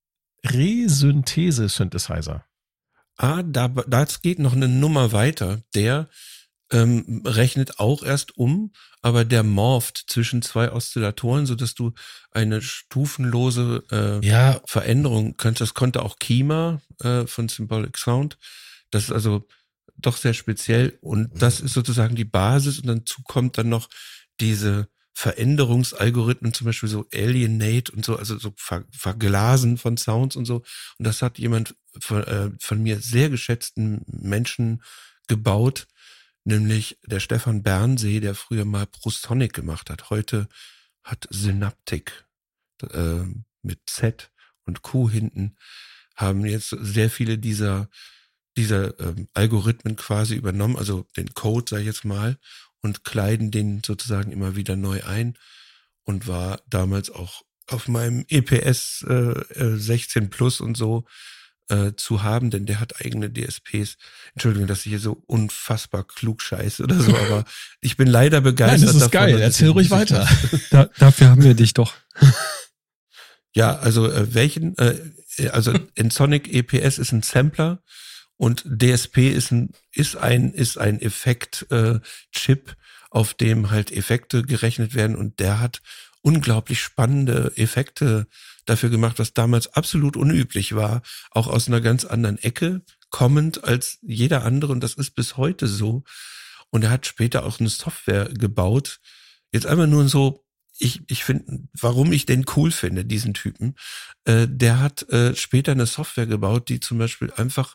[0.44, 2.44] Resynthese-Synthesizer.
[3.16, 5.60] Ah, da, das geht noch eine Nummer weiter.
[5.74, 6.08] Der
[6.72, 11.92] ähm, rechnet auch erst um, aber der morpht zwischen zwei Oszillatoren, so dass du
[12.30, 15.60] eine stufenlose äh, Ja, Veränderung könntest.
[15.60, 18.38] Das konnte auch Kima äh, von Symbolic Sound.
[18.90, 19.46] Das ist also
[19.96, 23.88] doch sehr speziell und das ist sozusagen die Basis und dazu kommt dann noch
[24.40, 30.46] diese Veränderungsalgorithmen, zum Beispiel so Alienate und so, also so Ver Verglasen von Sounds und
[30.46, 30.62] so.
[30.98, 34.82] Und das hat jemand von, äh, von mir sehr geschätzten Menschen
[35.28, 35.86] gebaut,
[36.44, 40.10] nämlich der Stefan Bernsee, der früher mal Prostonic gemacht hat.
[40.10, 40.48] Heute
[41.04, 42.26] hat Synaptic
[42.90, 43.24] äh,
[43.62, 44.30] mit Z
[44.64, 45.56] und Q hinten,
[46.16, 47.88] haben jetzt sehr viele dieser
[48.56, 52.38] diese ähm, Algorithmen quasi übernommen, also den Code, sag ich jetzt mal,
[52.80, 55.38] und kleiden den sozusagen immer wieder neu ein
[56.02, 61.06] und war damals auch auf meinem EPS äh, 16 Plus und so
[61.68, 63.96] äh, zu haben, denn der hat eigene DSPs.
[64.34, 67.44] Entschuldigung, dass ich hier so unfassbar klug scheiße oder so, aber
[67.80, 68.80] ich bin leider begeistert.
[68.80, 69.40] Nein, das ist davon, geil.
[69.40, 70.28] Erzähl ruhig weiter.
[70.70, 71.94] Da, dafür haben wir dich doch.
[73.54, 74.98] Ja, also äh, welchen, äh,
[75.50, 77.82] also in Sonic EPS ist ein Sampler
[78.36, 82.00] und DSP ist ein ist ein ist ein Effekt äh,
[82.32, 82.76] Chip,
[83.10, 85.82] auf dem halt Effekte gerechnet werden und der hat
[86.22, 88.26] unglaublich spannende Effekte
[88.64, 93.98] dafür gemacht, was damals absolut unüblich war, auch aus einer ganz anderen Ecke kommend als
[94.02, 96.04] jeder andere und das ist bis heute so.
[96.70, 99.00] Und er hat später auch eine Software gebaut.
[99.52, 100.42] Jetzt einfach nur so
[100.78, 103.76] ich, ich finde, warum ich den cool finde, diesen Typen,
[104.24, 107.74] äh, der hat äh, später eine Software gebaut, die zum Beispiel einfach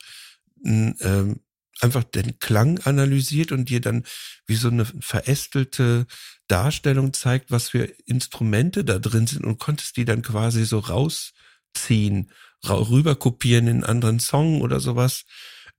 [0.63, 1.39] ähm,
[1.81, 4.03] einfach den Klang analysiert und dir dann
[4.45, 6.05] wie so eine verästelte
[6.47, 12.31] Darstellung zeigt, was für Instrumente da drin sind und konntest die dann quasi so rausziehen,
[12.63, 15.25] ra rüber kopieren in einen anderen Song oder sowas.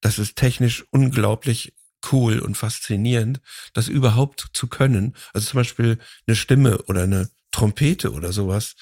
[0.00, 1.74] Das ist technisch unglaublich
[2.12, 3.40] cool und faszinierend,
[3.72, 5.16] das überhaupt zu können.
[5.32, 8.76] Also zum Beispiel eine Stimme oder eine Trompete oder sowas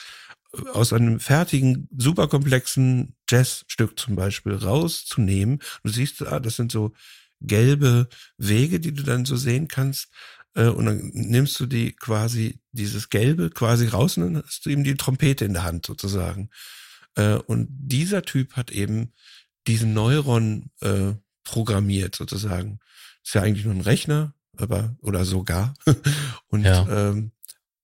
[0.73, 5.61] aus einem fertigen, superkomplexen Jazzstück zum Beispiel rauszunehmen.
[5.83, 6.93] Du siehst, ah, das sind so
[7.41, 10.09] gelbe Wege, die du dann so sehen kannst.
[10.55, 14.71] Äh, und dann nimmst du die quasi, dieses Gelbe quasi raus und dann hast du
[14.71, 16.51] eben die Trompete in der Hand sozusagen.
[17.15, 19.13] Äh, und dieser Typ hat eben
[19.67, 21.13] diesen Neuron äh,
[21.45, 22.79] programmiert sozusagen.
[23.25, 25.75] Ist ja eigentlich nur ein Rechner, aber oder sogar.
[26.49, 26.87] Und Ja.
[27.11, 27.33] ähm,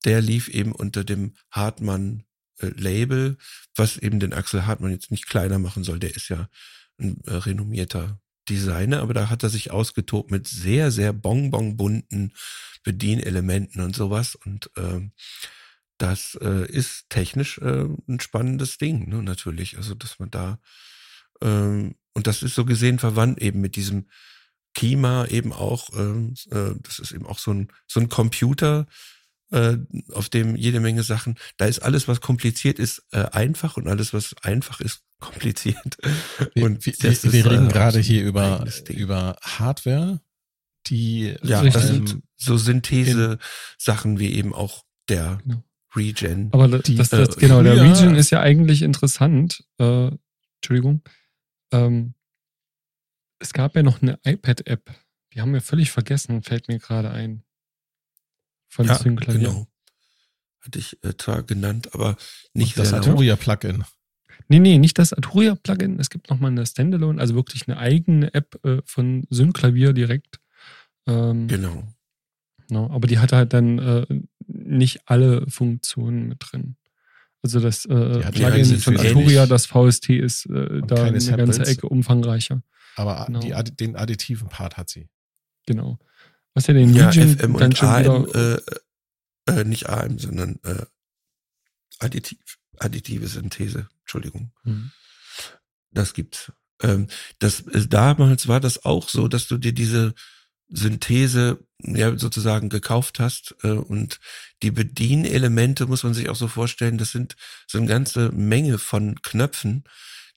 [0.05, 2.25] der lief eben unter dem Hartmann
[2.63, 3.37] äh, Label,
[3.75, 5.99] was eben den Axel Hartmann jetzt nicht kleiner machen soll.
[5.99, 6.49] Der ist ja
[6.99, 12.33] ein äh, renommierter Designer, aber da hat er sich ausgetobt mit sehr, sehr bonbon-bunten
[12.83, 14.35] Bedienelementen und sowas.
[14.35, 15.13] Und ähm,
[15.99, 19.77] das äh, ist technisch äh, ein spannendes Ding, ne, natürlich.
[19.77, 20.59] Also, dass man da
[21.41, 24.09] ähm, und das ist so gesehen verwandt eben mit diesem
[24.75, 28.87] Kima eben auch, ähm, äh, das ist eben auch so ein, so ein Computer,
[29.53, 29.79] äh,
[30.13, 34.13] auf dem jede Menge Sachen, da ist alles, was kompliziert ist, äh, einfach und alles,
[34.13, 35.97] was einfach ist, kompliziert.
[36.55, 40.21] Wir, Und wir, das wir, ist, wir reden äh, gerade hier über, über Hardware,
[40.89, 45.63] die Ja, das ähm, sind so Synthese-Sachen wie eben auch der Genau.
[45.95, 46.49] Regen.
[46.53, 49.63] Aber das, Die, das, das äh, genau, der früher- Region ist ja eigentlich interessant.
[49.79, 50.11] Äh,
[50.57, 51.03] Entschuldigung.
[51.71, 52.15] Ähm,
[53.39, 54.91] es gab ja noch eine iPad-App.
[55.35, 57.43] Die haben wir völlig vergessen, fällt mir gerade ein.
[58.73, 59.39] Von ja, Synclavier.
[59.49, 59.67] genau.
[60.61, 62.17] Hatte ich äh, zwar genannt, aber
[62.55, 62.95] nicht das.
[62.95, 63.85] Arturia-Plugin.
[64.49, 66.01] Nee, nee, nicht das Arturia-Plugin.
[66.01, 70.41] Es gibt nochmal eine Standalone, also wirklich eine eigene App äh, von Synclavier direkt.
[71.07, 71.83] Ähm, Genau.
[72.67, 74.07] genau, aber die hat halt dann äh,
[74.47, 76.77] nicht alle Funktionen mit drin.
[77.43, 78.97] Also das äh, Plugin von.
[78.97, 81.59] Arturia, das VST, ist äh, da eine Samples.
[81.59, 82.63] ganze Ecke umfangreicher.
[82.97, 83.41] Aber Genau.
[83.41, 85.09] die, den additiven Part hat sie.
[85.67, 85.99] Genau.
[86.55, 88.59] Was ja den Ja, Region FM dann und schon AM, wieder.
[89.47, 90.85] äh, äh, nicht AM, sondern äh,
[91.99, 92.39] additiv,
[92.79, 94.53] additive Synthese, Entschuldigung.
[94.65, 94.91] Hm.
[95.91, 96.53] Das gibt's.
[96.81, 100.15] Ähm, das äh, damals war das auch so, dass du dir diese
[100.69, 104.21] Synthese ja sozusagen gekauft hast äh, und
[104.63, 107.37] die Bedienelemente muss man sich auch so vorstellen, das sind
[107.67, 109.85] so eine ganze Menge von Knöpfen,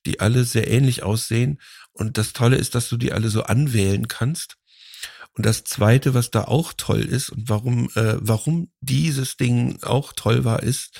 [0.05, 1.59] die alle sehr ähnlich aussehen
[1.93, 4.57] und das Tolle ist, dass du die alle so anwählen kannst.
[5.37, 10.13] Und das zweite, was da auch toll ist und warum, äh, warum dieses Ding auch
[10.13, 10.99] toll war, ist,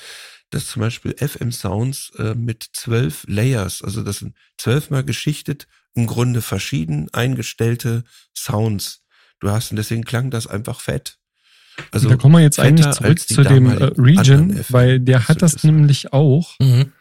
[0.50, 6.06] dass zum Beispiel FM Sounds äh, mit zwölf Layers, also das sind zwölfmal geschichtet, im
[6.06, 9.02] Grunde verschieden eingestellte Sounds.
[9.40, 11.18] Du hast und deswegen klang das einfach fett.
[11.90, 15.62] Also da kommen wir jetzt eigentlich zurück zu dem äh, Region, weil der hat das
[15.62, 16.54] nämlich auch.
[16.58, 16.92] Mhm.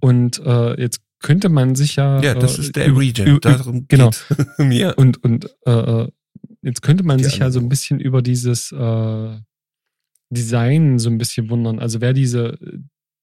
[0.00, 2.20] Und äh, jetzt könnte man sich ja.
[2.20, 3.40] ja, das äh, ist der Region.
[3.40, 4.10] Darum genau.
[4.10, 4.24] geht's
[4.58, 4.94] mir.
[4.96, 6.08] Und, und äh, äh,
[6.62, 9.38] jetzt könnte man Die sich ja so ein bisschen über dieses äh,
[10.30, 11.78] Design so ein bisschen wundern.
[11.78, 12.58] Also wer diese,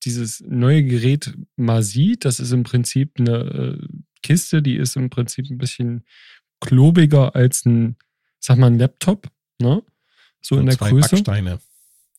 [0.04, 3.88] dieses neue Gerät mal sieht, das ist im Prinzip eine äh,
[4.24, 6.06] Kiste, die ist im Prinzip ein bisschen
[6.60, 7.98] klobiger als ein,
[8.40, 9.30] sag mal, ein Laptop,
[9.60, 9.84] ne?
[10.42, 11.10] So in der zwei Größe.
[11.10, 11.60] Backsteine.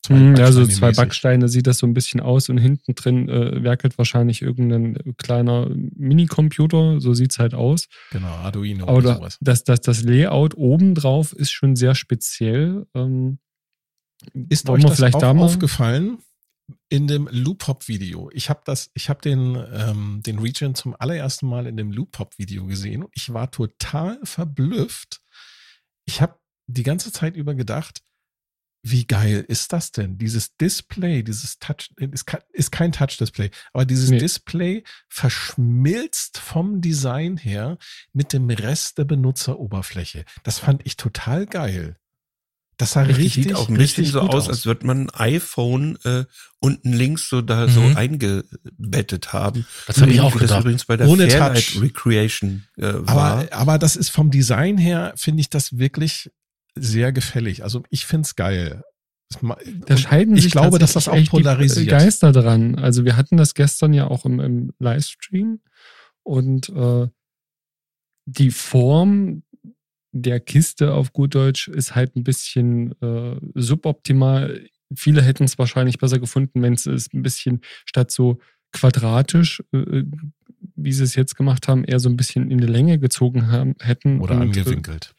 [0.09, 0.91] Mm, Ja, so zwei.
[0.91, 5.69] Backsteine sieht das so ein bisschen aus und hinten drin äh, werkelt wahrscheinlich irgendein kleiner
[5.71, 7.87] Minicomputer, so sieht's halt aus.
[8.11, 9.37] Genau, Arduino oder Aber sowas.
[9.41, 12.85] das, das, das Layout obendrauf ist schon sehr speziell.
[12.93, 13.39] Ähm,
[14.49, 16.19] Ist euch das vielleicht auch da aufgefallen?
[16.89, 18.29] in dem Loop-Hop-Video.
[18.33, 22.65] Ich habe das, ich habe den, ähm, den Region zum allerersten Mal in dem Loop-Hop-Video
[22.65, 25.21] gesehen und ich war total verblüfft.
[26.05, 26.35] Ich habe
[26.67, 28.01] die ganze Zeit über gedacht,
[28.91, 30.17] wie geil ist das denn?
[30.17, 34.17] Dieses Display, dieses Touch, ist, ist kein Touch-Display, aber dieses nee.
[34.17, 37.77] Display verschmilzt vom Design her
[38.13, 40.25] mit dem Rest der Benutzeroberfläche.
[40.43, 41.97] Das fand ich total geil.
[42.77, 45.97] Das sah richtig, sieht auch ein bisschen so aus, aus, als würde man ein iPhone
[46.03, 46.25] äh,
[46.59, 47.71] unten links so da mhm.
[47.71, 49.65] so eingebettet haben.
[49.87, 50.51] Das habe ich auch gedacht.
[50.51, 51.81] Das übrigens bei der Ohne Fairlight Touch.
[51.81, 53.39] Recreation äh, war.
[53.39, 56.29] Aber, aber das ist vom Design her, finde ich das wirklich
[56.79, 57.63] sehr gefällig.
[57.63, 58.83] Also ich find's geil.
[59.85, 61.89] Da scheiden ich sich glaube, dass das auch polarisiert.
[61.89, 62.75] Geister dran.
[62.75, 65.59] Also wir hatten das gestern ja auch im, im Livestream
[66.23, 67.07] und äh,
[68.25, 69.43] die Form
[70.11, 74.65] der Kiste auf gut Deutsch ist halt ein bisschen äh, suboptimal.
[74.95, 78.39] Viele hätten es wahrscheinlich besser gefunden, wenn es ein bisschen statt so
[78.71, 80.03] quadratisch, äh,
[80.75, 83.75] wie sie es jetzt gemacht haben, eher so ein bisschen in die Länge gezogen haben,
[83.79, 84.21] hätten.
[84.21, 85.15] Oder und, äh, angewinkelt.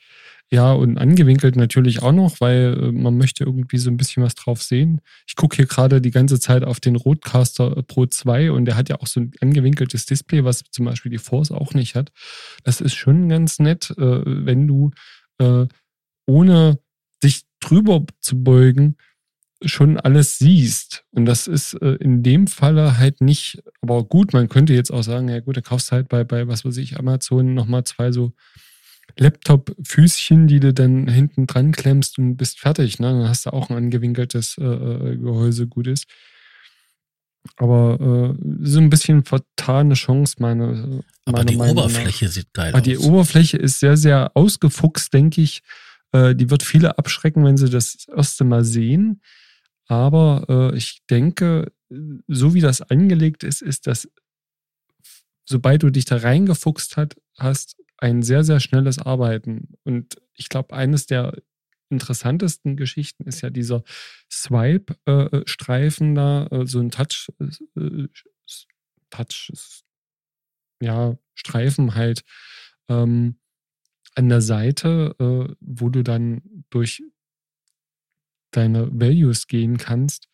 [0.51, 4.35] Ja, und angewinkelt natürlich auch noch, weil äh, man möchte irgendwie so ein bisschen was
[4.35, 5.03] drauf sehen.
[5.27, 8.89] Ich gucke hier gerade die ganze Zeit auf den Roadcaster Pro 2 und der hat
[8.89, 12.13] ja auch so ein angewinkeltes Display, was zum Beispiel die Force auch nicht hat.
[12.65, 14.91] Das ist schon ganz nett, äh, wenn du
[15.39, 15.67] äh,
[16.27, 16.79] ohne
[17.23, 18.97] dich drüber zu beugen,
[19.65, 21.05] schon alles siehst.
[21.11, 25.29] Und das ist in dem Falle halt nicht, aber gut, man könnte jetzt auch sagen,
[25.29, 28.33] ja gut, da kaufst du halt bei, bei was weiß ich, Amazon nochmal zwei so
[29.17, 32.99] Laptop-Füßchen, die du dann hinten dran klemmst und bist fertig.
[32.99, 33.13] Ne?
[33.13, 36.07] Dann hast du auch ein angewinkeltes äh, äh Gehäuse, gut ist.
[37.57, 41.03] Aber äh, so ein bisschen vertane Chance, meine.
[41.25, 42.33] Aber die Meinung Oberfläche nach.
[42.33, 42.85] sieht geil Aber aus.
[42.85, 45.63] Die Oberfläche ist sehr, sehr ausgefuchst, denke ich.
[46.13, 49.23] Äh, die wird viele abschrecken, wenn sie das erste Mal sehen.
[49.87, 51.73] Aber äh, ich denke,
[52.27, 54.09] so wie das angelegt ist, ist das,
[55.45, 59.75] sobald du dich da reingefuchst hat, hast, ein sehr, sehr schnelles Arbeiten.
[59.85, 61.37] Und ich glaube, eines der
[61.91, 63.83] interessantesten Geschichten ist ja dieser
[64.31, 67.29] Swipe-Streifen da, äh, so ein Touch,
[67.77, 68.09] äh,
[69.11, 69.53] Touch,
[70.81, 72.23] ja, Streifen halt
[72.89, 73.39] ähm,
[74.15, 77.03] an der Seite, äh, wo du dann durch
[78.51, 80.29] deine Values gehen kannst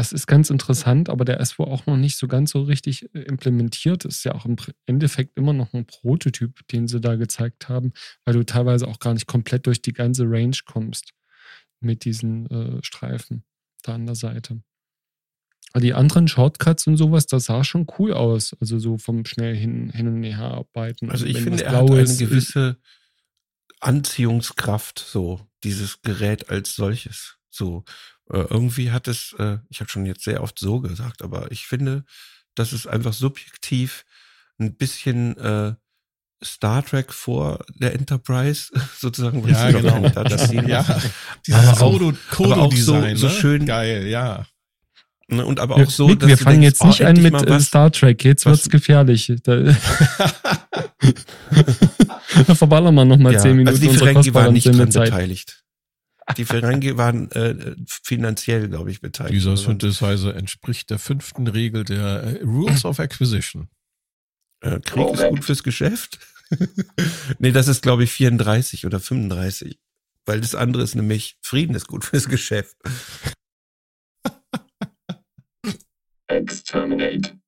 [0.00, 3.14] das ist ganz interessant, aber der ist wohl auch noch nicht so ganz so richtig
[3.14, 4.06] äh, implementiert.
[4.06, 7.92] Ist ja auch im Endeffekt immer noch ein Prototyp, den sie da gezeigt haben,
[8.24, 11.12] weil du teilweise auch gar nicht komplett durch die ganze Range kommst
[11.80, 13.44] mit diesen äh, Streifen
[13.82, 14.62] da an der Seite.
[15.74, 18.56] Aber die anderen Shortcuts und sowas, das sah schon cool aus.
[18.58, 21.10] Also so vom schnell hin, hin und her arbeiten.
[21.10, 22.78] Also ich finde, er hat eine gewisse
[23.80, 27.36] Anziehungskraft, so dieses Gerät als solches.
[27.50, 27.84] So,
[28.30, 31.66] äh, irgendwie hat es, äh, ich habe schon jetzt sehr oft so gesagt, aber ich
[31.66, 32.04] finde,
[32.54, 34.04] dass es einfach subjektiv
[34.58, 35.74] ein bisschen äh,
[36.42, 39.46] Star Trek vor der Enterprise sozusagen.
[39.46, 40.08] Ja, genau.
[40.08, 40.84] Da, das, ja,
[41.46, 41.78] dieses
[42.30, 44.46] Kodo-Design, so, so, so schön geil, ja.
[45.28, 47.66] Ne, und aber auch so, Nick, wir fangen denkst, jetzt nicht oh, an mit was,
[47.66, 48.24] Star Trek.
[48.24, 49.32] Jetzt was, wird's gefährlich.
[52.32, 53.68] Da, da verballern wir noch mal ja, zehn Minuten.
[53.76, 55.59] Also die Ferengi waren nicht dran beteiligt.
[56.36, 59.34] Die Ferengi waren äh, finanziell, glaube ich, beteiligt.
[59.34, 63.68] Dieser Synthesizer entspricht der fünften Regel der äh, Rules of Acquisition.
[64.60, 66.18] Äh, Krieg ist gut fürs Geschäft.
[67.38, 69.78] nee, das ist, glaube ich, 34 oder 35.
[70.26, 72.76] Weil das andere ist nämlich, Frieden ist gut fürs Geschäft.
[76.28, 77.39] Exterminate.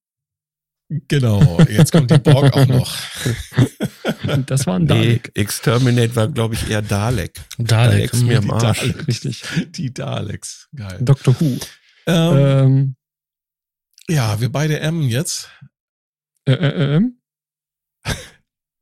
[1.08, 2.96] Genau, jetzt kommt die Borg auch noch.
[4.46, 5.32] Das war ein Dalek.
[5.34, 7.34] Nee, Exterminate war, glaube ich, eher Dalek.
[7.58, 8.80] Dalek, Daleks mir am Arsch.
[8.80, 9.42] Dalek, richtig.
[9.70, 10.98] Die Daleks, geil.
[11.00, 11.38] Dr.
[11.38, 11.58] Who.
[12.06, 12.96] Ähm, ähm,
[14.08, 15.50] ja, wir beide M jetzt.
[16.46, 17.18] Äh, äh, M?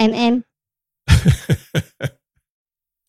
[0.01, 0.45] MM.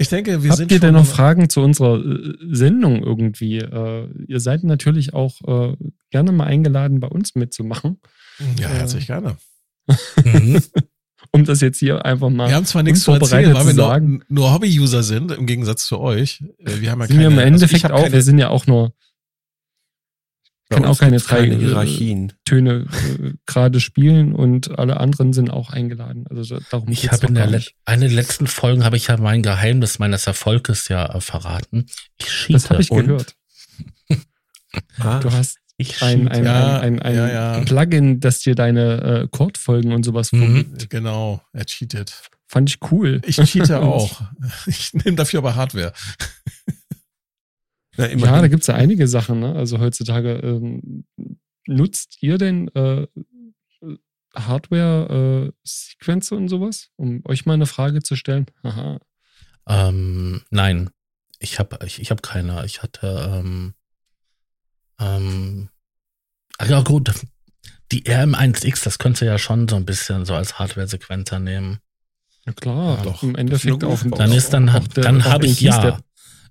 [0.02, 0.66] Ich denke, wir Habt sind.
[0.66, 3.60] Habt ihr denn noch Fragen zu unserer äh, Sendung irgendwie?
[3.60, 5.78] Äh, ihr seid natürlich auch äh,
[6.10, 8.02] gerne mal eingeladen, bei uns mitzumachen.
[8.60, 9.38] Ja, herzlich gerne.
[10.24, 10.62] Mhm.
[11.32, 14.22] um das jetzt hier einfach mal Wir haben zwar nichts zu erzählen, weil wir nur,
[14.30, 16.44] nur Hobby-User sind, im Gegensatz zu euch.
[16.60, 18.38] Äh, wir haben ja sind keine, wir im also Endeffekt also auch, keine, wir sind
[18.38, 18.94] ja auch nur
[20.72, 22.34] kann auch keine drei keine Hierarchien.
[22.46, 22.88] Töne
[23.20, 26.26] äh, gerade spielen und alle anderen sind auch eingeladen.
[26.30, 29.44] Also darum ich habe in der Le eine der letzten Folgen habe ich ja mein
[29.44, 31.88] Geheimnis meines Erfolges ja äh, verraten.
[32.18, 32.54] Ich cheate.
[32.54, 33.36] Das habe ich gehört.
[35.00, 35.20] ah.
[35.22, 37.60] Du hast ich ein, ein, ja, ein, ein, ja, ja.
[37.62, 40.40] Plugin, das dir deine äh, Chordfolgen und sowas mhm.
[40.40, 40.90] vorgibt.
[40.90, 42.30] Genau, er cheatet.
[42.48, 43.22] Fand ich cool.
[43.26, 44.22] Ich cheate auch.
[44.66, 45.94] Ich nehme dafür aber Hardware.
[47.98, 49.40] Na, Ja, da gibt's ja einige Sachen.
[49.40, 49.56] Ne?
[49.56, 51.06] Also heutzutage ähm,
[51.68, 53.08] nutzt ihr denn äh,
[54.36, 58.46] Hardware-Sequencer und sowas, um euch mal eine Frage zu stellen?
[58.64, 59.00] Haha.
[59.68, 60.90] Ähm, nein,
[61.40, 62.66] ich habe ich, ich hab keine.
[62.66, 63.74] Ich hatte, ähm,
[65.00, 65.70] ähm,
[66.66, 67.12] ja gut,
[67.92, 71.80] die RM1X, das könnt ihr ja schon so ein bisschen so als Hardware-Sequenzer nehmen.
[72.46, 73.24] Ja klar, Ja, doch.
[73.24, 73.90] Im Endeffekt auch.
[73.90, 74.18] Groovebox.
[74.18, 76.00] Dann ist dann, auch der- dann habe ich ja.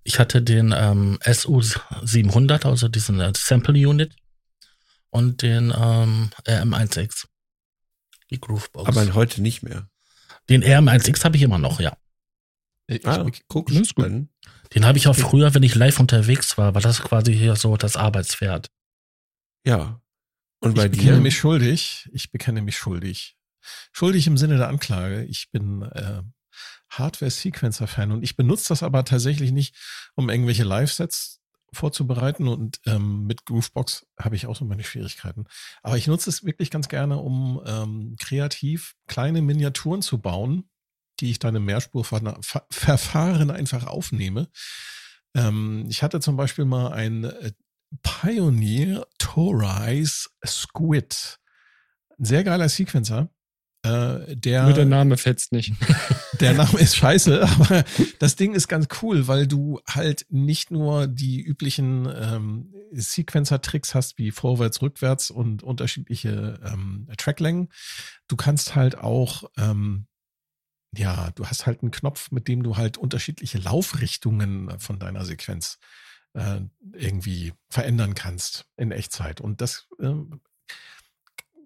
[0.02, 4.14] Ich hatte den ähm, SU700, also diesen äh, Sample Unit
[5.10, 7.26] und den ähm, RM1X.
[8.30, 8.88] Die Groovebox.
[8.88, 9.88] Aber heute nicht mehr.
[10.48, 11.96] den RM1X habe ich immer noch, ja.
[12.86, 13.70] Ich, Ah, ich, guck.
[14.74, 17.76] Den habe ich auch früher, wenn ich live unterwegs war, war das quasi hier so
[17.76, 18.68] das Arbeitspferd.
[19.64, 20.00] Ja.
[20.60, 21.22] Und bei ich bekenne dir?
[21.22, 22.08] mich schuldig.
[22.12, 23.36] Ich bekenne mich schuldig.
[23.92, 25.24] Schuldig im Sinne der Anklage.
[25.24, 26.22] Ich bin äh,
[26.90, 29.74] Hardware-Sequencer-Fan und ich benutze das aber tatsächlich nicht,
[30.14, 31.40] um irgendwelche Live-Sets
[31.72, 35.44] vorzubereiten und ähm, mit Groovebox habe ich auch so meine Schwierigkeiten.
[35.82, 40.68] Aber ich nutze es wirklich ganz gerne, um ähm, kreativ kleine Miniaturen zu bauen,
[41.20, 44.48] die ich dann im Mehrspurverfahren einfach aufnehme.
[45.34, 47.52] Ähm, ich hatte zum Beispiel mal ein äh,
[48.02, 51.38] Pioneer Torize Squid.
[52.18, 53.30] Ein sehr geiler Sequencer.
[53.82, 55.72] Äh, der, Nur der Name fetzt nicht.
[56.40, 57.84] der Name ist scheiße, aber
[58.18, 64.18] das Ding ist ganz cool, weil du halt nicht nur die üblichen ähm, Sequencer-Tricks hast,
[64.18, 67.70] wie vorwärts, rückwärts und unterschiedliche ähm, Tracklängen.
[68.28, 70.06] Du kannst halt auch, ähm,
[70.94, 75.78] ja, du hast halt einen Knopf, mit dem du halt unterschiedliche Laufrichtungen von deiner Sequenz
[76.34, 76.60] äh,
[76.92, 79.40] irgendwie verändern kannst in Echtzeit.
[79.40, 80.40] Und das ähm,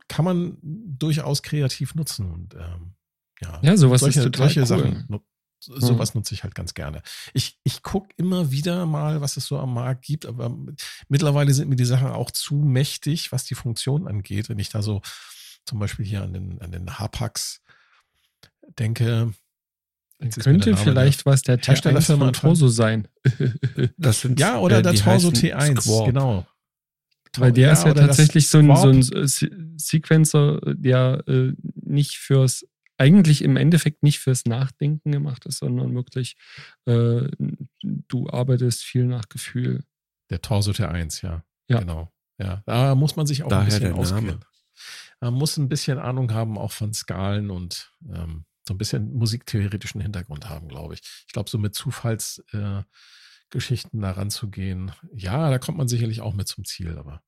[0.08, 2.30] kann man durchaus kreativ nutzen.
[2.32, 2.94] Und ähm,
[3.40, 4.66] ja, Ja, sowas solche, ist solche cool.
[4.66, 5.04] Sachen.
[5.08, 5.20] nu-
[5.66, 7.00] Sowas nutze ich halt ganz gerne.
[7.32, 10.54] Ich, ich gucke immer wieder mal, was es so am Markt gibt, aber
[11.08, 14.50] mittlerweile sind mir die Sachen auch zu mächtig, was die Funktion angeht.
[14.50, 15.00] Wenn ich da so
[15.64, 17.62] zum Beispiel hier an den, an den Hapax
[18.78, 19.32] denke,
[20.24, 23.08] jetzt Könnte vielleicht was der T1 Herstellerfirma von Torso sein.
[23.96, 26.06] Das sind, Ja, oder äh, der Torso heißen T1, Squad.
[26.06, 26.46] genau.
[27.36, 29.26] Weil der Ja, ist ja tatsächlich so ein, so ein Squab.
[29.28, 31.52] Se- Sequencer, der äh,
[31.82, 32.66] nicht fürs,
[32.96, 36.36] eigentlich im Endeffekt nicht fürs Nachdenken gemacht ist, sondern wirklich,
[36.86, 37.22] äh,
[37.82, 39.82] du arbeitest viel nach Gefühl.
[40.30, 41.42] Der Torso T1, ja.
[41.68, 41.80] Ja.
[41.80, 42.12] Genau.
[42.38, 44.44] Ja, da muss man sich auch Daher ein bisschen auskennen.
[45.20, 50.00] Man muss ein bisschen Ahnung haben, auch von Skalen und ähm, so ein bisschen musiktheoretischen
[50.00, 51.00] Hintergrund haben, glaube ich.
[51.26, 52.82] Ich glaube, so mit Zufallsgeschichten äh,
[53.50, 57.22] Geschichten da ranzugehen, ja, da kommt man sicherlich auch mit zum Ziel, aber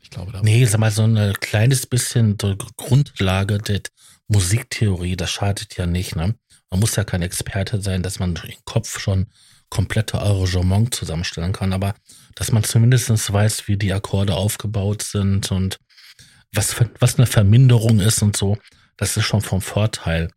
[0.00, 3.80] ich glaube, da Nee, sag mal, so ein kleines bisschen so Grundlage der
[4.28, 6.34] Musiktheorie, das schadet ja nicht, ne?
[6.70, 9.26] Man muss ja kein Experte sein, dass man im Kopf schon
[9.70, 11.94] komplette Arrangement zusammenstellen kann, aber
[12.34, 15.78] dass man zumindest weiß, wie die Akkorde aufgebaut sind und
[16.52, 18.58] was, für, was eine Verminderung ist und so,
[18.98, 20.30] das ist schon vom Vorteil.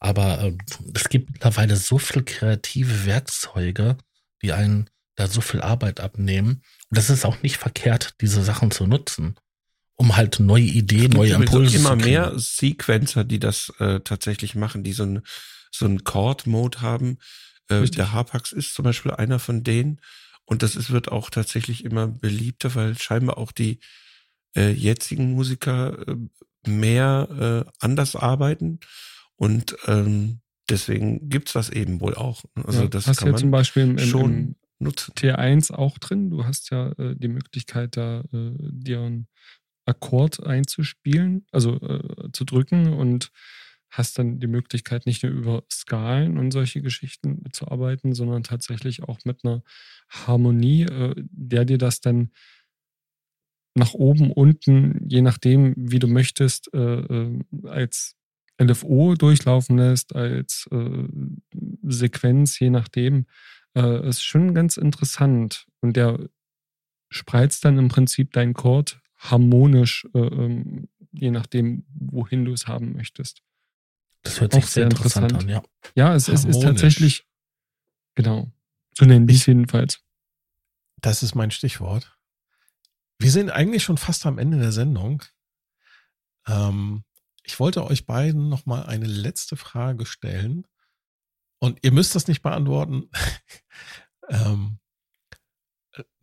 [0.00, 0.56] Aber äh,
[0.94, 3.98] es gibt mittlerweile so viel kreative Werkzeuge,
[4.40, 6.62] die einen da so viel Arbeit abnehmen.
[6.88, 9.36] Und das ist auch nicht verkehrt, diese Sachen zu nutzen,
[9.96, 12.10] um halt neue Ideen, Es neue gibt Impulse immer zu kriegen.
[12.10, 15.22] mehr Sequencer, die das äh, tatsächlich machen, die so ein
[15.70, 17.18] so ein Chord-Mode haben.
[17.68, 20.00] Äh, der Harpax ist zum Beispiel einer von denen.
[20.44, 23.80] Und das ist, wird auch tatsächlich immer beliebter, weil scheinbar auch die
[24.56, 26.16] äh, jetzigen Musiker äh,
[26.68, 28.80] mehr äh, anders arbeiten.
[29.36, 32.44] Und ähm, deswegen gibt's das eben wohl auch.
[32.54, 35.12] Also ja, das hast kann ja man zum Beispiel im, im, schon im nutzen.
[35.14, 36.30] T1 auch drin.
[36.30, 39.28] Du hast ja äh, die Möglichkeit, da äh, dir einen
[39.86, 43.30] Akkord einzuspielen, also äh, zu drücken und
[43.90, 49.04] hast dann die Möglichkeit, nicht nur über Skalen und solche Geschichten zu arbeiten, sondern tatsächlich
[49.04, 49.62] auch mit einer
[50.08, 52.30] Harmonie, äh, der dir das dann
[53.74, 58.16] nach oben, unten, je nachdem, wie du möchtest, äh, äh, als
[58.60, 61.08] LFO durchlaufen lässt, als äh,
[61.82, 63.26] Sequenz, je nachdem.
[63.76, 65.66] Äh, ist schon ganz interessant.
[65.80, 66.28] Und der
[67.10, 72.92] spreizt dann im Prinzip deinen Chord harmonisch, äh, ähm, je nachdem, wohin du es haben
[72.92, 73.42] möchtest.
[74.22, 75.50] Das hört auch sich sehr interessant, interessant.
[75.50, 75.64] an,
[75.96, 76.08] ja.
[76.08, 77.26] Ja, es, es ist tatsächlich,
[78.14, 78.50] genau,
[78.96, 80.00] so nennen die es jedenfalls.
[81.00, 82.13] Das ist mein Stichwort.
[83.18, 85.22] Wir sind eigentlich schon fast am Ende der Sendung.
[86.46, 87.04] Ähm,
[87.42, 90.66] ich wollte euch beiden noch mal eine letzte Frage stellen.
[91.58, 93.10] Und ihr müsst das nicht beantworten.
[94.28, 94.78] ähm,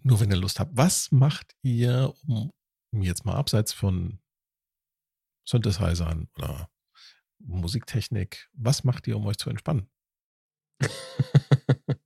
[0.04, 0.76] nur wenn ihr Lust habt.
[0.76, 2.52] Was macht ihr, um,
[2.92, 4.20] um jetzt mal abseits von
[5.48, 6.70] Synthesizern oder
[7.40, 9.90] Musiktechnik, was macht ihr, um euch zu entspannen?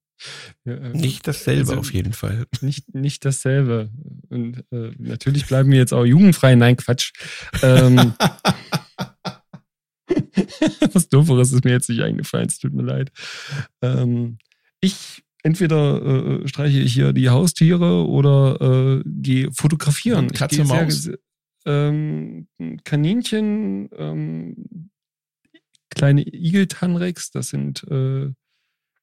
[0.66, 2.46] Äh, Nicht dasselbe also- auf jeden Fall.
[2.62, 3.90] nicht, nicht dasselbe.
[4.30, 6.56] Und äh, natürlich bleiben wir jetzt auch jugendfrei.
[6.56, 7.12] Nein, Quatsch.
[7.62, 8.14] Ähm,
[10.94, 13.12] was Dooferes ist mir jetzt nicht eingefallen, es tut mir leid.
[13.82, 14.38] Ähm,
[14.82, 20.32] ich entweder äh, streiche ich hier die Haustiere oder äh, gehe fotografieren.
[20.32, 21.10] Katze, gehe sehr- Maus?
[21.68, 22.48] Ähm,
[22.84, 24.90] Kaninchen, ähm,
[25.90, 28.30] kleine Igeltanrex, das sind äh,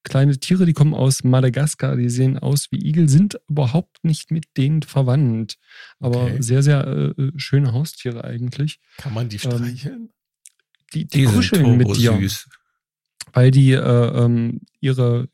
[0.05, 4.46] kleine Tiere, die kommen aus Madagaskar, die sehen aus wie Igel, sind überhaupt nicht mit
[4.57, 5.59] denen verwandt.
[6.00, 6.42] Aber Okay.
[6.42, 6.86] sehr, sehr
[7.16, 8.80] äh, schöne Haustiere eigentlich.
[8.98, 10.11] Kann man die streicheln?
[10.94, 12.48] Die, die, Die sind kuscheln mit dir, süß.
[13.32, 15.28] weil die äh, ähm, ihre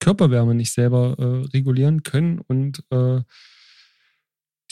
[0.00, 3.20] Körperwärme nicht selber äh, regulieren können und äh,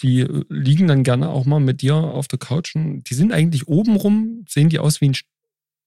[0.03, 2.75] die äh, liegen dann gerne auch mal mit dir auf der Couch.
[2.75, 5.17] Und die sind eigentlich obenrum, sehen die aus wie ein,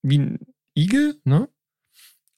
[0.01, 0.39] wie ein
[0.76, 1.49] Igel, ne?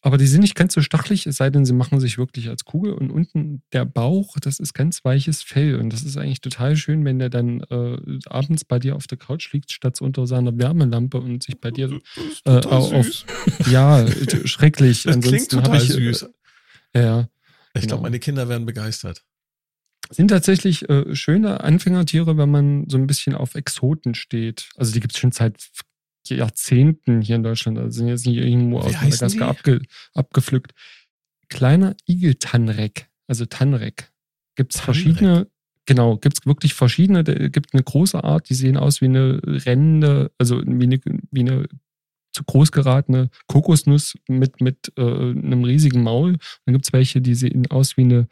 [0.04, 2.66] Aber die sind nicht ganz so stachelig, es sei denn, sie machen sich wirklich als
[2.66, 2.94] Kugel.
[2.94, 5.76] Und unten der Bauch, das ist ganz weiches Fell.
[5.76, 9.20] Und das ist eigentlich total schön, wenn der dann äh, abends bei dir auf der
[9.20, 12.00] Couch liegt, statt unter seiner Wärmelampe und sich bei dir.
[12.46, 13.26] Äh, auf-.
[13.70, 14.06] Ja,
[14.46, 15.04] schrecklich.
[15.04, 16.30] Das klingt Ansonsten hab total ich, äh, süß.
[16.96, 17.30] Ja,
[17.74, 17.88] Ich genau.
[17.88, 19.24] glaube, meine Kinder werden begeistert.
[20.10, 24.70] sind tatsächlich äh, schöne Anfängertiere, wenn man so ein bisschen auf Exoten steht.
[24.78, 25.70] Also die gibt es schon seit
[26.30, 27.78] Jahrzehnten hier in Deutschland.
[27.78, 29.82] Also sind jetzt nicht irgendwo aus Madagaskar abge,
[30.14, 30.74] abgepflückt.
[31.50, 34.12] Kleiner Igeltanrek, also Tanrek.
[34.56, 35.48] Gibt es verschiedene,
[35.86, 37.24] genau, gibt es wirklich verschiedene.
[37.24, 41.00] Da gibt eine große Art, die sehen aus wie eine rennende, also wie eine,
[41.32, 41.68] wie eine
[42.34, 46.38] zu groß geratene Kokosnuss mit, mit äh, einem riesigen Maul.
[46.66, 48.28] Dann gibt es welche, die sehen aus wie eine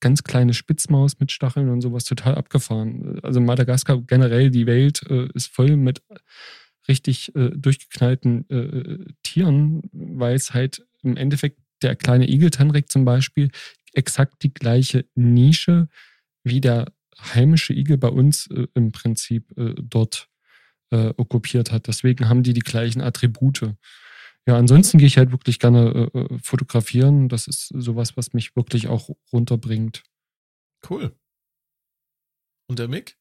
[0.00, 3.20] ganz kleine Spitzmaus mit Stacheln und sowas total abgefahren.
[3.22, 6.02] Also Madagaskar generell, die Welt äh, ist voll mit
[6.88, 13.50] richtig äh, durchgeknallten äh, Tieren, weil es halt im Endeffekt der kleine Igeltanrek zum Beispiel
[13.92, 15.88] exakt die gleiche Nische
[16.42, 20.28] wie der heimische Igel bei uns äh, im Prinzip äh, dort
[20.90, 21.86] äh, okkupiert hat.
[21.86, 23.74] Deswegen haben die die gleichen Attribute.
[24.46, 27.28] Ja, ansonsten gehe ich halt wirklich gerne äh, fotografieren.
[27.28, 30.02] Das ist sowas, was mich wirklich auch runterbringt.
[30.88, 31.16] Cool.
[32.68, 33.16] Und der Mick?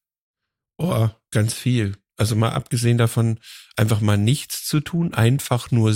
[0.78, 1.96] Oh, ganz viel.
[2.18, 3.40] Also mal abgesehen davon,
[3.76, 5.96] einfach mal nichts zu tun, einfach nur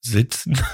[0.00, 0.58] sitzen.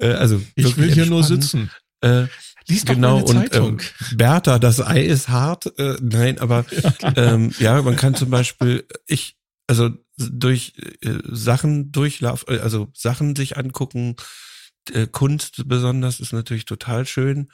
[0.00, 1.70] Äh, also Ich will hier nur sitzen.
[2.00, 2.26] Äh,
[2.66, 3.80] Lies doch genau, mal eine und Zeitung.
[3.80, 5.78] ähm, Bertha, das Ei ist hart.
[5.78, 6.64] Äh, nein, aber
[7.16, 9.36] ähm, ja, man kann zum Beispiel, ich,
[9.68, 14.16] also durch äh, Sachen durchlaufen, äh, also Sachen sich angucken,
[14.92, 17.48] äh, Kunst besonders ist natürlich total schön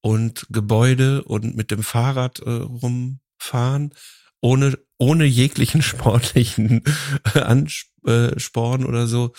[0.00, 3.92] und Gebäude und mit dem Fahrrad äh, rumfahren,
[4.40, 6.82] ohne, ohne jeglichen sportlichen
[7.34, 9.32] Ansporn oder so.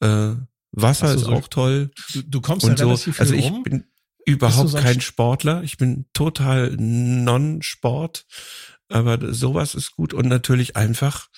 [0.00, 0.34] Äh,
[0.72, 2.86] Wasser so, ist so- auch toll du, du kommst und ja so.
[2.86, 3.62] relativ viel Also ich rum.
[3.62, 3.84] bin
[4.24, 5.62] überhaupt so ein kein Sportler.
[5.64, 8.26] Ich bin total non-Sport.
[8.88, 11.28] Aber sowas ist gut und natürlich einfach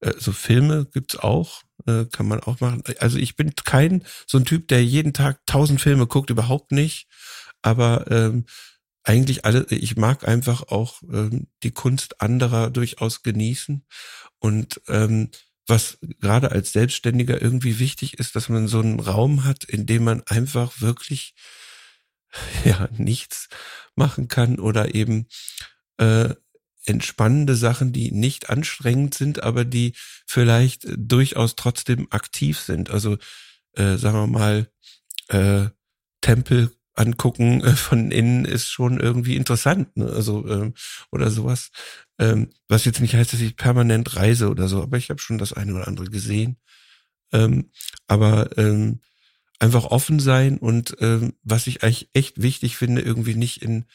[0.00, 2.82] äh, so Filme gibt's auch, äh, kann man auch machen.
[3.00, 7.08] Also ich bin kein so ein Typ, der jeden Tag tausend Filme guckt, überhaupt nicht.
[7.60, 8.46] Aber ähm,
[9.04, 13.84] eigentlich alle, ich mag einfach auch ähm, die Kunst anderer durchaus genießen
[14.38, 15.30] und ähm,
[15.66, 20.04] was gerade als Selbstständiger irgendwie wichtig ist, dass man so einen Raum hat, in dem
[20.04, 21.34] man einfach wirklich
[22.64, 23.48] ja nichts
[23.94, 25.26] machen kann oder eben
[25.98, 26.34] äh,
[26.84, 29.94] entspannende Sachen, die nicht anstrengend sind, aber die
[30.26, 32.90] vielleicht äh, durchaus trotzdem aktiv sind.
[32.90, 33.18] Also
[33.74, 34.68] äh, sagen wir mal
[35.28, 35.70] äh,
[36.20, 40.10] Tempel angucken äh, von innen ist schon irgendwie interessant, ne?
[40.10, 40.74] also ähm,
[41.10, 41.70] oder sowas.
[42.18, 45.38] Ähm, was jetzt nicht heißt, dass ich permanent reise oder so, aber ich habe schon
[45.38, 46.56] das eine oder andere gesehen.
[47.32, 47.70] Ähm,
[48.06, 49.00] aber ähm,
[49.58, 53.86] einfach offen sein und ähm, was ich eigentlich echt wichtig finde, irgendwie nicht in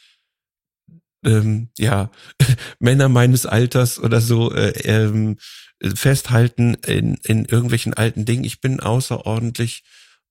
[1.26, 2.10] ähm, ja
[2.80, 5.38] Männer meines Alters oder so äh, ähm,
[5.82, 8.44] festhalten in, in irgendwelchen alten Dingen.
[8.44, 9.84] Ich bin außerordentlich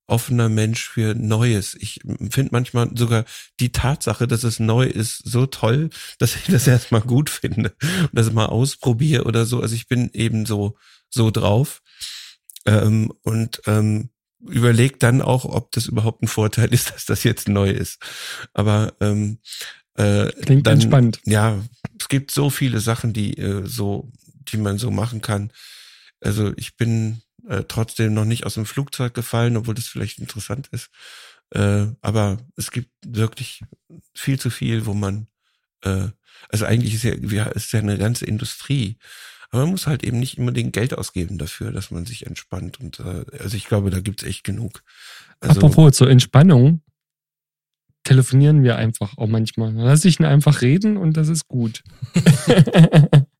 [0.07, 1.75] offener Mensch für Neues.
[1.79, 3.25] Ich finde manchmal sogar
[3.59, 5.89] die Tatsache, dass es neu ist, so toll,
[6.19, 9.61] dass ich das erstmal gut finde und das mal ausprobiere oder so.
[9.61, 10.77] Also ich bin eben so
[11.09, 11.81] so drauf
[12.65, 14.09] ähm, und ähm,
[14.45, 18.01] überlegt dann auch, ob das überhaupt ein Vorteil ist, dass das jetzt neu ist.
[18.53, 19.39] Aber ähm,
[19.95, 21.19] äh, Klingt dann, entspannt.
[21.25, 21.59] Ja,
[21.99, 24.11] es gibt so viele Sachen, die äh, so,
[24.51, 25.51] die man so machen kann.
[26.21, 30.67] Also ich bin äh, trotzdem noch nicht aus dem Flugzeug gefallen, obwohl das vielleicht interessant
[30.71, 30.89] ist.
[31.51, 33.63] Äh, aber es gibt wirklich
[34.13, 35.27] viel zu viel, wo man,
[35.81, 36.07] äh,
[36.49, 38.97] also eigentlich ist ja, ja, ist ja eine ganze Industrie.
[39.49, 42.79] Aber man muss halt eben nicht unbedingt Geld ausgeben dafür, dass man sich entspannt.
[42.79, 44.83] Und äh, also ich glaube, da gibt's echt genug.
[45.39, 46.81] Also, Apropos zur Entspannung.
[48.03, 49.73] telefonieren wir einfach auch manchmal.
[49.73, 51.83] Dann lasse ich ihn einfach reden und das ist gut.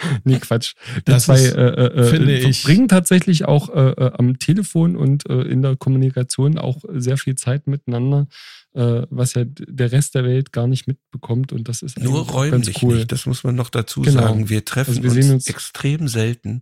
[0.24, 0.74] nee, Quatsch.
[0.94, 4.38] Wir Das zwei ist, äh, äh, finde äh, ich- verbringen tatsächlich auch äh, äh, am
[4.38, 8.28] Telefon und äh, in der Kommunikation auch sehr viel Zeit miteinander,
[8.74, 11.52] äh, was ja der Rest der Welt gar nicht mitbekommt.
[11.52, 12.96] Und das ist Nur räumlich cool.
[12.96, 14.20] nicht, das muss man noch dazu Genau.
[14.22, 14.48] sagen.
[14.48, 16.60] Wir treffen Also wir uns, uns- extrem selten,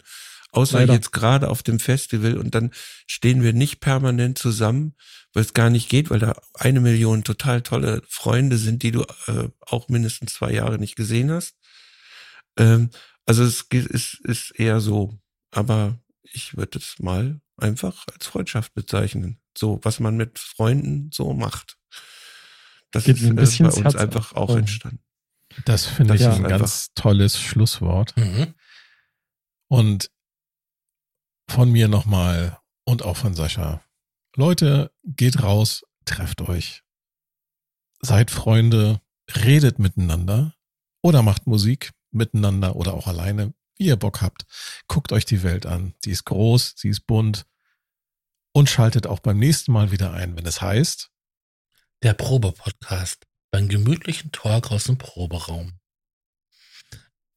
[0.52, 0.94] außer Leider.
[0.94, 2.70] jetzt gerade auf dem Festival und dann
[3.06, 4.94] stehen wir nicht permanent zusammen,
[5.35, 9.02] weil es gar nicht geht, weil da eine Million total tolle Freunde sind, die du
[9.27, 11.55] äh, auch mindestens zwei Jahre nicht gesehen hast.
[13.29, 15.19] Also es ist, ist eher so,
[15.51, 19.39] aber ich würde es mal einfach als Freundschaft bezeichnen.
[19.57, 21.79] So, was man mit Freunden so macht.
[22.91, 24.57] Das Geht ist ein äh, bisschen bei uns Herz einfach auch Oh.
[24.57, 25.03] entstanden.
[25.67, 28.17] Das finde ich ist ein ganz tolles Schlusswort.
[28.17, 28.55] Mhm.
[29.69, 30.11] Und
[31.51, 33.83] von mir nochmal und auch von Sascha.
[34.37, 36.83] Leute, geht raus, trefft euch.
[38.01, 39.03] Seid Freunde,
[39.45, 40.55] redet miteinander
[41.03, 44.45] oder macht Musik miteinander oder auch alleine, wie ihr Bock habt.
[44.87, 45.95] Guckt euch die Welt an.
[46.05, 47.47] Sie ist groß, sie ist bunt.
[48.53, 51.11] Und schaltet auch beim nächsten Mal wieder ein, wenn es heißt,
[52.03, 55.79] Der Probe-Podcast beim gemütlichen Talk aus dem Proberaum.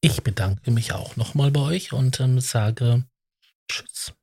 [0.01, 3.05] Ich bedanke mich auch nochmal bei euch und ähm, sage
[3.69, 4.13] Tschüss.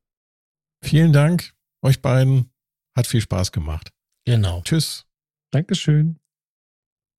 [0.83, 2.53] vielen Dank euch beiden.
[2.97, 3.93] Hat viel Spaß gemacht.
[4.25, 4.63] Genau.
[4.63, 5.07] Tschüss.
[5.53, 6.19] Dankeschön.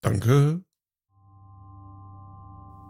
[0.02, 0.64] Danke.